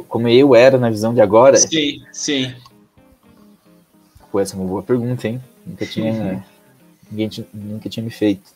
[0.04, 1.58] Como eu era na visão de agora?
[1.58, 2.54] Sim, sim.
[4.32, 5.42] Pô, essa é uma boa pergunta, hein?
[5.66, 6.46] Nunca tinha,
[7.10, 8.52] ninguém tinha, nunca tinha me feito.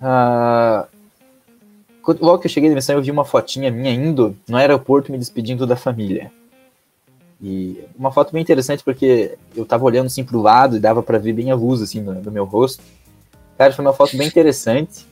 [0.00, 0.86] Ah,
[2.06, 5.18] logo que eu cheguei na missão, eu vi uma fotinha minha indo no aeroporto me
[5.18, 6.30] despedindo da família.
[7.40, 11.18] E uma foto bem interessante porque eu tava olhando assim pro lado e dava para
[11.18, 12.82] ver bem a luz assim no, no, meu rosto.
[13.56, 15.06] Cara, foi uma foto bem interessante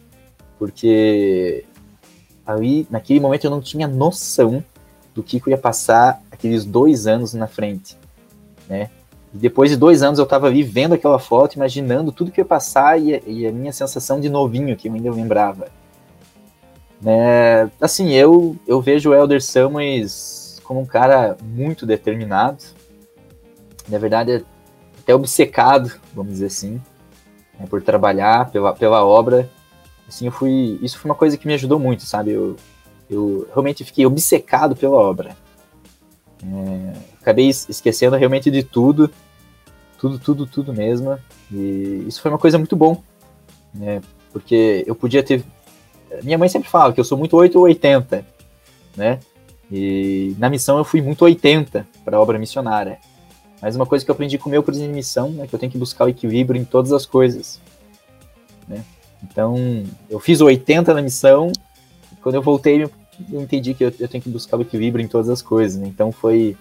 [0.59, 1.64] porque
[2.45, 4.64] ali naquele momento eu não tinha noção
[5.17, 7.97] do eu ia passar aqueles dois anos na frente,
[8.69, 8.91] né?
[9.35, 12.45] E depois de dois anos eu estava ali vendo aquela foto, imaginando tudo que ia
[12.45, 15.69] passar e, e a minha sensação de novinho que eu ainda lembrava.
[17.01, 17.71] Né?
[17.81, 22.62] Assim, eu, eu vejo o Elder Samuels como um cara muito determinado,
[23.89, 24.45] na verdade
[25.01, 26.81] até obcecado, vamos dizer assim,
[27.59, 29.49] né, por trabalhar pela, pela obra.
[30.09, 32.33] Assim, eu fui, isso foi uma coisa que me ajudou muito, sabe?
[32.33, 32.57] Eu,
[33.09, 35.37] eu realmente fiquei obcecado pela obra.
[36.43, 39.11] É, acabei esquecendo realmente de tudo,
[39.99, 41.19] tudo, tudo, tudo mesmo.
[41.51, 43.03] E isso foi uma coisa muito bom,
[43.75, 44.01] né?
[44.33, 45.45] Porque eu podia ter.
[46.23, 48.25] Minha mãe sempre fala que eu sou muito 8 ou 80,
[48.97, 49.19] né?
[49.71, 52.99] E na missão eu fui muito 80 para a obra missionária.
[53.61, 55.59] Mas uma coisa que eu aprendi com o meu presidente de missão é que eu
[55.59, 57.61] tenho que buscar o equilíbrio em todas as coisas.
[58.69, 58.85] Né?
[59.23, 61.51] Então, eu fiz 80 na missão,
[62.27, 62.91] quando eu voltei, eu
[63.41, 65.81] entendi que eu, eu, tenho que buscar o equilíbrio em todas as coisas.
[65.81, 65.87] Né?
[65.87, 66.57] Então, foi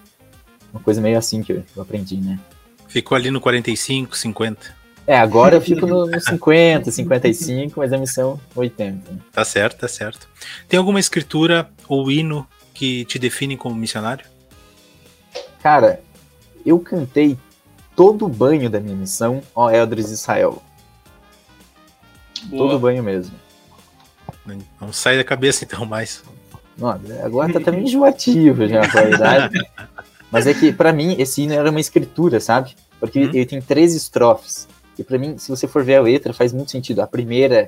[0.71, 2.39] uma coisa meio assim que eu, eu, aprendi, né?
[2.87, 4.75] Ficou ali no 45, 50.
[5.07, 9.11] É, agora eu fico no, no 50, 55, mas a missão 80.
[9.11, 9.17] Né?
[9.31, 10.29] Tá certo, tá certo.
[10.69, 14.27] Tem alguma escritura ou hino que te definem como missionário?
[15.63, 15.99] Cara,
[16.63, 17.39] eu cantei
[17.95, 20.61] todo o banho da minha missão, ó Eldris Israel.
[22.43, 22.69] Boa.
[22.69, 23.44] Todo o banho mesmo.
[24.79, 26.23] Não sai da cabeça então mais.
[26.77, 26.89] Não,
[27.23, 29.59] agora tá também enjoativo já, na verdade.
[30.31, 32.75] Mas é que, para mim, esse hino era uma escritura, sabe?
[32.99, 33.29] Porque uhum.
[33.33, 34.67] ele tem três estrofes.
[34.97, 37.01] E para mim, se você for ver a letra, faz muito sentido.
[37.01, 37.67] A primeira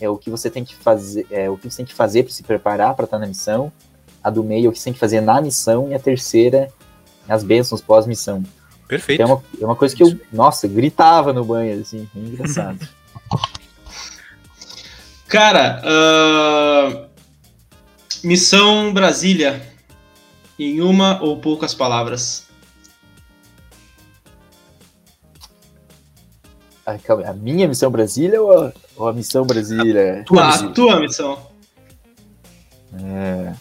[0.00, 2.32] é o que você tem que fazer, é o que você tem que fazer para
[2.32, 3.72] se preparar para estar na missão
[4.22, 6.70] a do meio é o que você tem que fazer na missão, e a terceira,
[7.28, 8.42] as bênçãos pós-missão.
[8.86, 9.22] Perfeito.
[9.22, 12.86] é, uma, é uma coisa que eu, nossa, gritava no banho, assim, é engraçado.
[15.30, 17.08] Cara, uh,
[18.24, 19.62] Missão Brasília,
[20.58, 22.48] em uma ou poucas palavras.
[26.84, 26.96] A,
[27.28, 30.22] a minha missão Brasília ou a, ou a missão Brasília?
[30.22, 31.50] A tua, a tua missão.
[32.92, 33.54] É.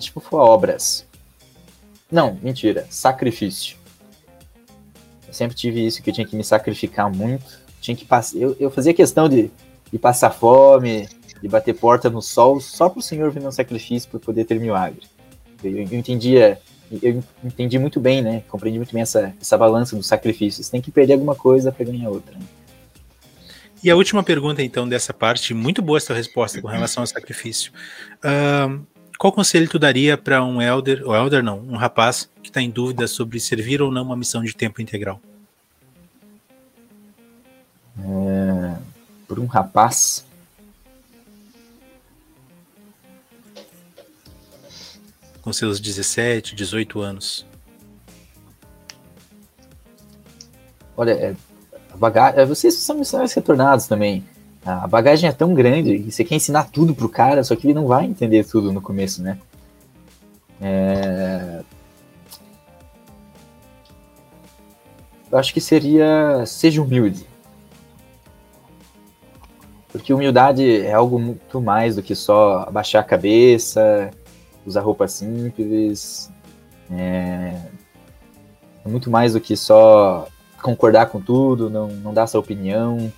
[0.00, 1.06] tipo for obras.
[2.10, 2.84] Não, mentira.
[2.90, 3.79] Sacrifício.
[5.40, 7.44] Eu sempre tive isso, que eu tinha que me sacrificar muito.
[7.80, 8.36] Tinha que passar.
[8.36, 9.50] Eu, eu fazia questão de,
[9.90, 11.08] de passar fome,
[11.40, 14.60] de bater porta no sol, só para o Senhor vir um sacrifício para poder ter
[14.60, 15.00] milagre.
[15.64, 16.60] Eu, eu, entendia,
[17.02, 18.42] eu entendi muito bem, né?
[18.48, 20.68] Compreendi muito bem essa, essa balança dos sacrifícios.
[20.68, 22.34] Tem que perder alguma coisa para ganhar outra.
[22.34, 22.44] Né?
[23.82, 27.72] E a última pergunta, então, dessa parte, muito boa essa resposta com relação ao sacrifício.
[28.18, 28.84] Uh,
[29.20, 32.68] qual conselho tu daria para um elder, ou elder não, um rapaz que está em
[32.68, 35.20] dúvida sobre servir ou não uma missão de tempo integral?
[39.40, 40.24] Um rapaz.
[45.42, 47.46] Com seus 17, 18 anos.
[50.96, 51.34] Olha, é,
[51.96, 54.24] bagagem, vocês são missionários retornados também
[54.64, 57.74] a bagagem é tão grande e você quer ensinar tudo pro cara, só que ele
[57.74, 59.38] não vai entender tudo no começo, né?
[60.60, 61.62] É...
[65.32, 67.26] Eu acho que seria seja humilde.
[70.00, 74.10] Porque humildade é algo muito mais do que só abaixar a cabeça,
[74.64, 76.32] usar roupa simples.
[76.90, 77.54] É,
[78.82, 80.26] é muito mais do que só
[80.62, 83.12] concordar com tudo, não, não dar sua opinião.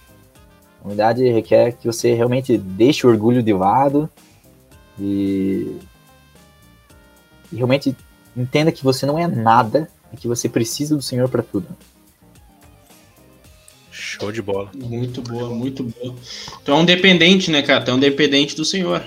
[0.83, 4.11] A unidade requer que você realmente deixe o orgulho de lado
[4.99, 5.79] e,
[7.53, 7.97] e realmente
[8.37, 11.69] entenda que você não é nada e que você precisa do Senhor para tudo.
[14.19, 14.71] Show de bola.
[14.75, 16.15] Muito boa, muito boa.
[16.63, 17.83] Tu é um dependente, né, cara?
[17.83, 19.03] Tu é um dependente do Senhor.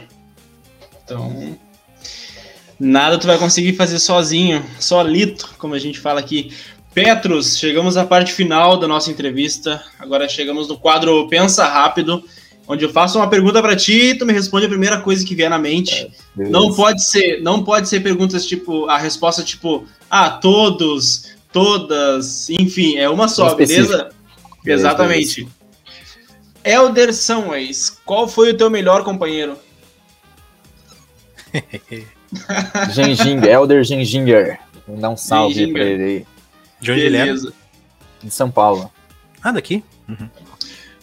[1.04, 1.56] Então,
[2.80, 6.52] nada tu vai conseguir fazer sozinho, solito, como a gente fala aqui.
[6.92, 9.84] Petros, chegamos à parte final da nossa entrevista.
[10.00, 12.24] Agora chegamos no quadro Pensa Rápido,
[12.68, 15.36] onde eu faço uma pergunta para ti e tu me responde a primeira coisa que
[15.36, 16.12] vier na mente.
[16.40, 22.50] É, não pode ser, não pode ser perguntas tipo a resposta tipo, ah, todos, todas,
[22.50, 24.10] enfim, é uma só, beleza?
[24.66, 25.48] Exatamente.
[26.64, 29.58] Elder Samways, qual foi o teu melhor companheiro?
[32.92, 34.60] Genginger, Elder Genginger.
[34.88, 36.28] Vou dar um salve para ele aí.
[36.80, 37.48] De onde Beleza.
[37.48, 37.56] ele
[38.24, 38.26] é?
[38.26, 38.92] De São Paulo.
[39.42, 39.84] Ah, daqui?
[40.10, 40.30] Uhum.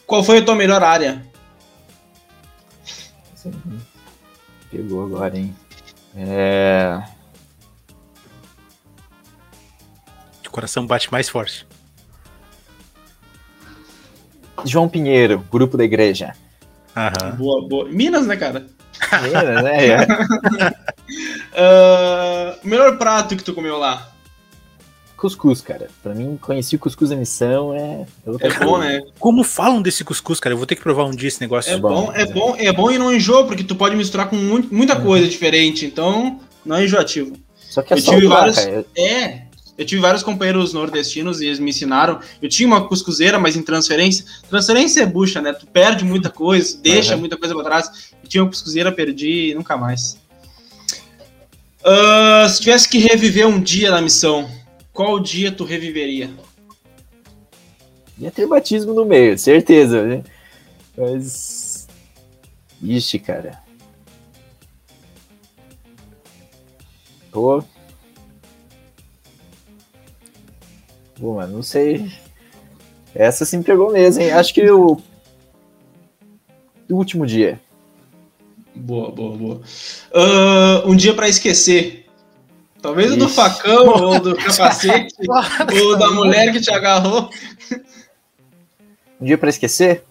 [0.06, 1.24] Qual foi a tua melhor área?
[4.70, 5.54] Pegou agora, hein?
[6.16, 7.02] É...
[10.46, 11.66] O coração bate mais forte.
[14.64, 16.34] João Pinheiro, grupo da igreja.
[16.96, 17.36] Aham.
[17.36, 17.88] Boa, boa.
[17.88, 18.66] Minas, né, cara?
[19.22, 19.72] Minas, né?
[21.12, 22.54] É.
[22.54, 24.12] uh, melhor prato que tu comeu lá?
[25.22, 25.88] cuscuz, cara.
[26.02, 28.04] Pra mim, conheci o cuscuz da missão é.
[28.40, 29.00] É, é bom, né?
[29.20, 30.52] Como falam desse cuscuz, cara?
[30.52, 31.72] Eu vou ter que provar um dia esse negócio.
[31.72, 34.74] É bom, é bom, é bom e não enjoa, porque tu pode misturar com muito,
[34.74, 35.04] muita uhum.
[35.04, 37.36] coisa diferente, então não é enjoativo.
[37.56, 38.58] Só que é eu tive vários.
[38.58, 38.84] Cara.
[38.98, 39.42] É.
[39.76, 42.20] Eu tive vários companheiros nordestinos e eles me ensinaram.
[42.40, 44.24] Eu tinha uma cuscuzeira, mas em transferência.
[44.48, 45.52] Transferência é bucha, né?
[45.52, 47.20] Tu perde muita coisa, deixa uhum.
[47.20, 48.12] muita coisa pra trás.
[48.22, 50.20] Eu tinha uma cuscuzeira, perdi e nunca mais.
[51.80, 54.48] Uh, se tivesse que reviver um dia na missão,
[54.92, 56.30] qual dia tu reviveria?
[58.18, 60.22] Ia ter batismo no meio, certeza, né?
[60.96, 61.88] Mas.
[62.82, 63.58] Ixi, cara.
[67.32, 67.64] Pô.
[71.22, 72.10] Pô, mano, não sei.
[73.14, 74.32] Essa sim pegou mesmo, hein?
[74.32, 75.00] Acho que o.
[76.90, 77.60] O último dia.
[78.74, 79.60] Boa, boa, boa.
[80.12, 82.06] Uh, um dia para esquecer.
[82.82, 83.16] Talvez Ixi.
[83.16, 85.14] o do facão, ou do capacete,
[85.80, 87.30] ou da mulher que te agarrou.
[89.20, 90.02] Um dia para esquecer?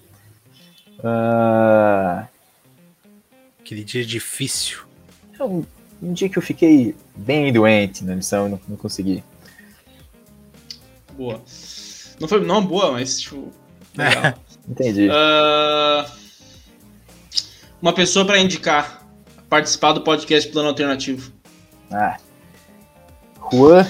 [0.99, 2.25] Uh...
[3.59, 4.79] Aquele dia difícil.
[5.38, 5.65] É um,
[6.01, 9.21] um, dia que eu fiquei bem doente na missão e não, não consegui.
[11.17, 11.41] Boa.
[12.19, 13.51] Não foi não boa, mas tipo.
[13.97, 14.33] Legal.
[14.67, 15.09] Entendi.
[15.09, 16.09] Uh...
[17.81, 19.01] Uma pessoa para indicar
[19.51, 21.29] participar do podcast Plano Alternativo.
[21.91, 22.15] Ah,
[23.51, 23.85] Juan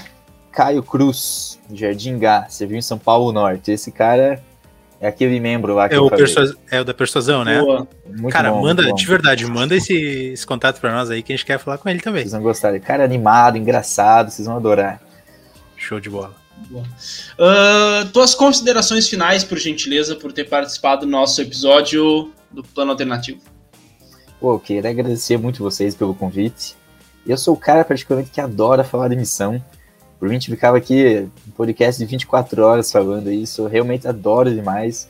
[0.51, 3.71] Caio Cruz, Jardim Gá, serviu em São Paulo Norte.
[3.71, 4.41] Esse cara
[4.99, 6.09] é aquele membro lá que é o,
[6.71, 7.61] é o da persuasão, né?
[8.07, 9.93] Muito cara, bom, manda, de verdade, manda esse,
[10.33, 12.23] esse contato para nós aí que a gente quer falar com ele também.
[12.23, 12.77] Vocês vão gostar.
[12.79, 14.99] Cara animado, engraçado, vocês vão adorar.
[15.77, 16.40] Show de bola.
[16.69, 23.41] Uh, tuas considerações finais, por gentileza, por ter participado do nosso episódio do Plano Alternativo.
[24.39, 26.75] Pô, queria agradecer muito vocês pelo convite.
[27.25, 29.63] Eu sou o cara praticamente que adora falar de missão.
[30.19, 33.61] Por mim, ficava aqui um podcast de 24 horas falando isso.
[33.61, 35.09] Eu realmente adoro demais.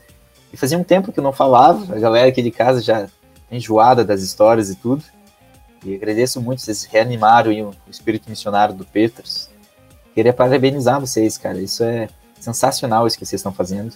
[0.54, 1.96] E fazia um tempo que eu não falava.
[1.96, 3.08] A galera aqui de casa já
[3.52, 5.04] enjoada das histórias e tudo.
[5.84, 9.50] E agradeço muito, vocês reanimaram o espírito missionário do Petros.
[10.14, 11.60] Queria parabenizar vocês, cara.
[11.60, 12.08] Isso é
[12.40, 13.94] sensacional isso que vocês estão fazendo.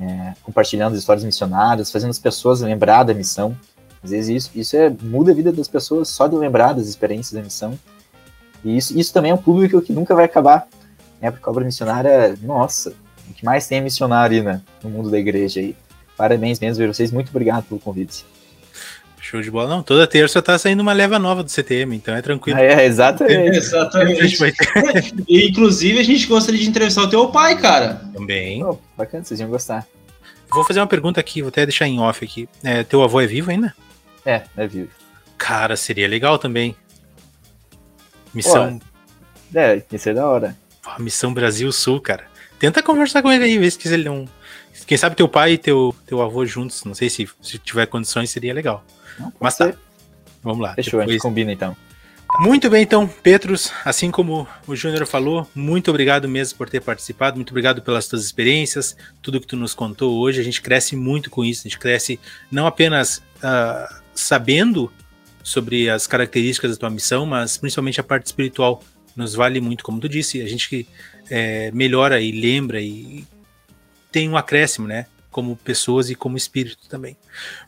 [0.00, 3.56] É, compartilhando histórias missionárias, fazendo as pessoas lembrar da missão.
[4.02, 7.32] Às vezes isso, isso é, muda a vida das pessoas só de lembrar das experiências
[7.32, 7.78] da missão.
[8.64, 10.68] E isso, isso também é um público que nunca vai acabar.
[11.20, 11.30] Né?
[11.30, 12.94] Porque a obra missionária, nossa,
[13.28, 15.76] o que mais tem é missionário né, no mundo da igreja aí.
[16.16, 17.12] Parabéns mesmo, vocês.
[17.12, 18.24] Muito obrigado pelo convite.
[19.28, 19.68] Show de bola.
[19.68, 22.58] Não, toda terça tá saindo uma leva nova do CTM, então é tranquilo.
[22.58, 23.58] É, exatamente.
[23.58, 24.38] exatamente.
[25.28, 27.96] e, inclusive, a gente gostaria de entrevistar o teu pai, cara.
[28.14, 28.64] Também.
[28.64, 29.86] Oh, bacana, vocês iam gostar.
[30.50, 32.48] Vou fazer uma pergunta aqui, vou até deixar em off aqui.
[32.64, 33.74] É, teu avô é vivo ainda?
[34.24, 34.88] É, é vivo.
[35.36, 36.74] Cara, seria legal também.
[38.32, 38.78] Missão.
[39.52, 40.56] Pô, é, isso é da hora.
[40.98, 42.24] Missão Brasil Sul, cara.
[42.58, 44.26] Tenta conversar com ele aí, ver se ele não.
[44.86, 46.82] Quem sabe teu pai e teu, teu avô juntos.
[46.84, 48.82] Não sei se, se tiver condições, seria legal.
[49.18, 49.72] Não, Mas tá.
[50.42, 50.74] Vamos lá.
[50.74, 51.08] Fechou, depois...
[51.08, 51.76] a gente combina então.
[52.40, 57.36] Muito bem, então, Petrus, assim como o Júnior falou, muito obrigado mesmo por ter participado,
[57.36, 60.40] muito obrigado pelas tuas experiências, tudo que tu nos contou hoje.
[60.40, 62.20] A gente cresce muito com isso, a gente cresce
[62.50, 64.92] não apenas uh, sabendo
[65.42, 68.82] sobre as características da tua missão, mas principalmente a parte espiritual
[69.16, 70.86] nos vale muito, como tu disse, a gente
[71.30, 73.24] é, melhora e lembra e
[74.12, 75.06] tem um acréscimo, né?
[75.30, 77.16] Como pessoas e como espírito também.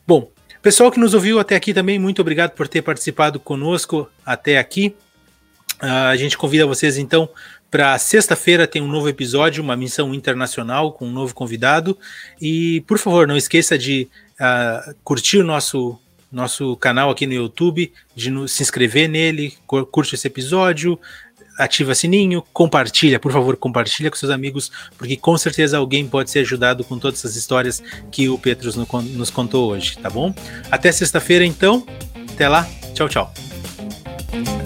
[0.07, 0.31] Bom,
[0.63, 4.95] pessoal que nos ouviu até aqui também, muito obrigado por ter participado conosco até aqui.
[5.83, 7.29] Uh, a gente convida vocês então
[7.71, 11.97] para sexta-feira tem um novo episódio, uma missão internacional com um novo convidado.
[12.41, 14.09] E por favor, não esqueça de
[14.41, 15.99] uh, curtir o nosso
[16.31, 20.97] nosso canal aqui no YouTube, de no, se inscrever nele, curte esse episódio,
[21.61, 26.41] ativa sininho, compartilha, por favor, compartilha com seus amigos, porque com certeza alguém pode ser
[26.41, 30.35] ajudado com todas essas histórias que o Petrus nos contou hoje, tá bom?
[30.71, 31.87] Até sexta-feira, então.
[32.33, 32.69] Até lá.
[32.95, 34.60] Tchau, tchau.